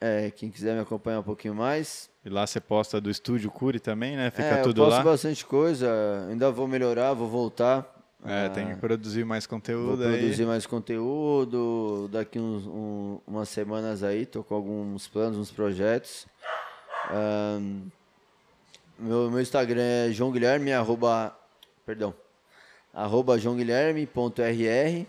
[0.00, 2.08] É, quem quiser me acompanhar um pouquinho mais.
[2.24, 4.30] E lá você posta do estúdio Curi também, né?
[4.30, 5.02] Fica é, tudo eu posto lá.
[5.04, 5.88] bastante coisa,
[6.28, 7.94] ainda vou melhorar, vou voltar.
[8.24, 10.18] É, Ah, tem que produzir mais Vou conteúdo aí.
[10.18, 12.08] produzir mais conteúdo.
[12.12, 16.26] Daqui uns, um- umas semanas aí, tô com alguns planos, uns projetos.
[17.10, 17.88] Ahn,
[18.98, 21.36] meu, meu Instagram é João Guilherme, arroba,
[21.86, 22.12] perdão,
[22.92, 25.06] arroba joãoguilherme.rr.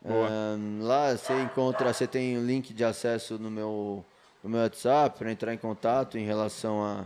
[0.00, 0.28] Boa.
[0.28, 4.04] Ahn, lá você encontra, você tem um link de acesso no meu,
[4.42, 7.04] no meu WhatsApp para entrar em contato em relação a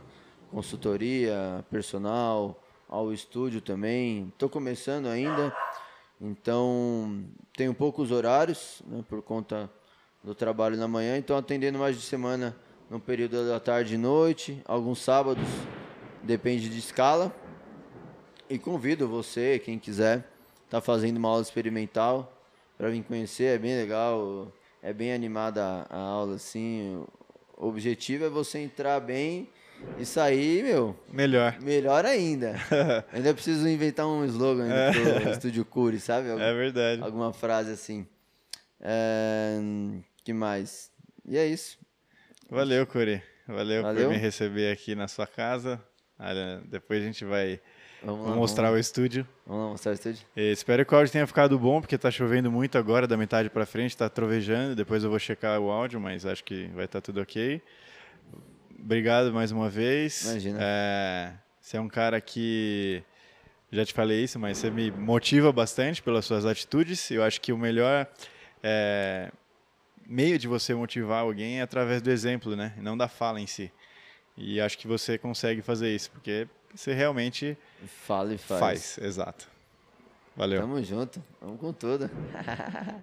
[0.51, 4.29] consultoria, personal, ao estúdio também.
[4.29, 5.57] Estou começando ainda,
[6.21, 7.25] então
[7.57, 9.71] tenho poucos horários né, por conta
[10.23, 12.55] do trabalho na manhã, então atendendo mais de semana
[12.91, 15.47] no período da tarde e noite, alguns sábados,
[16.23, 17.35] depende de escala.
[18.51, 20.25] E convido você, quem quiser,
[20.71, 22.33] tá fazendo uma aula experimental
[22.79, 24.51] para vir conhecer, é bem legal,
[24.83, 27.05] é bem animada a, aula assim.
[27.57, 29.49] O objetivo é você entrar bem
[29.99, 31.61] e sair, meu, Melhor.
[31.61, 32.55] melhor ainda.
[33.13, 36.31] ainda preciso inventar um slogan ainda pro Estúdio Curi, sabe?
[36.31, 37.03] Algum- É verdade.
[37.03, 38.07] Alguma frase assim.
[38.81, 39.59] É,
[40.25, 40.91] que mais?
[41.27, 41.79] E é isso.
[42.49, 43.23] Valeu, Curi.
[43.47, 44.05] Valeu, Valeu.
[44.09, 45.83] por me receber aqui na sua casa.
[46.19, 47.61] Olha, depois a gente vai
[48.03, 49.27] Vamos, lá, mostrar vamos, o estúdio.
[49.47, 50.27] vamos lá mostrar o estúdio.
[50.37, 53.49] E espero que o áudio tenha ficado bom, porque tá chovendo muito agora, da metade
[53.49, 54.75] para frente, tá trovejando.
[54.75, 57.63] Depois eu vou checar o áudio, mas acho que vai estar tudo ok.
[58.79, 60.25] Obrigado mais uma vez.
[60.25, 60.59] Imagina.
[60.61, 63.03] É, você é um cara que
[63.71, 67.11] já te falei isso, mas você me motiva bastante pelas suas atitudes.
[67.11, 68.07] Eu acho que o melhor
[68.63, 69.31] é
[70.07, 72.73] meio de você motivar alguém é através do exemplo, né?
[72.79, 73.71] Não da fala em si.
[74.41, 77.59] E acho que você consegue fazer isso, porque você realmente
[78.07, 78.61] Fala e faz.
[78.61, 78.99] faz.
[78.99, 79.49] Exato.
[80.37, 80.61] Valeu.
[80.61, 81.21] Tamo junto.
[81.41, 82.09] Vamos com tudo.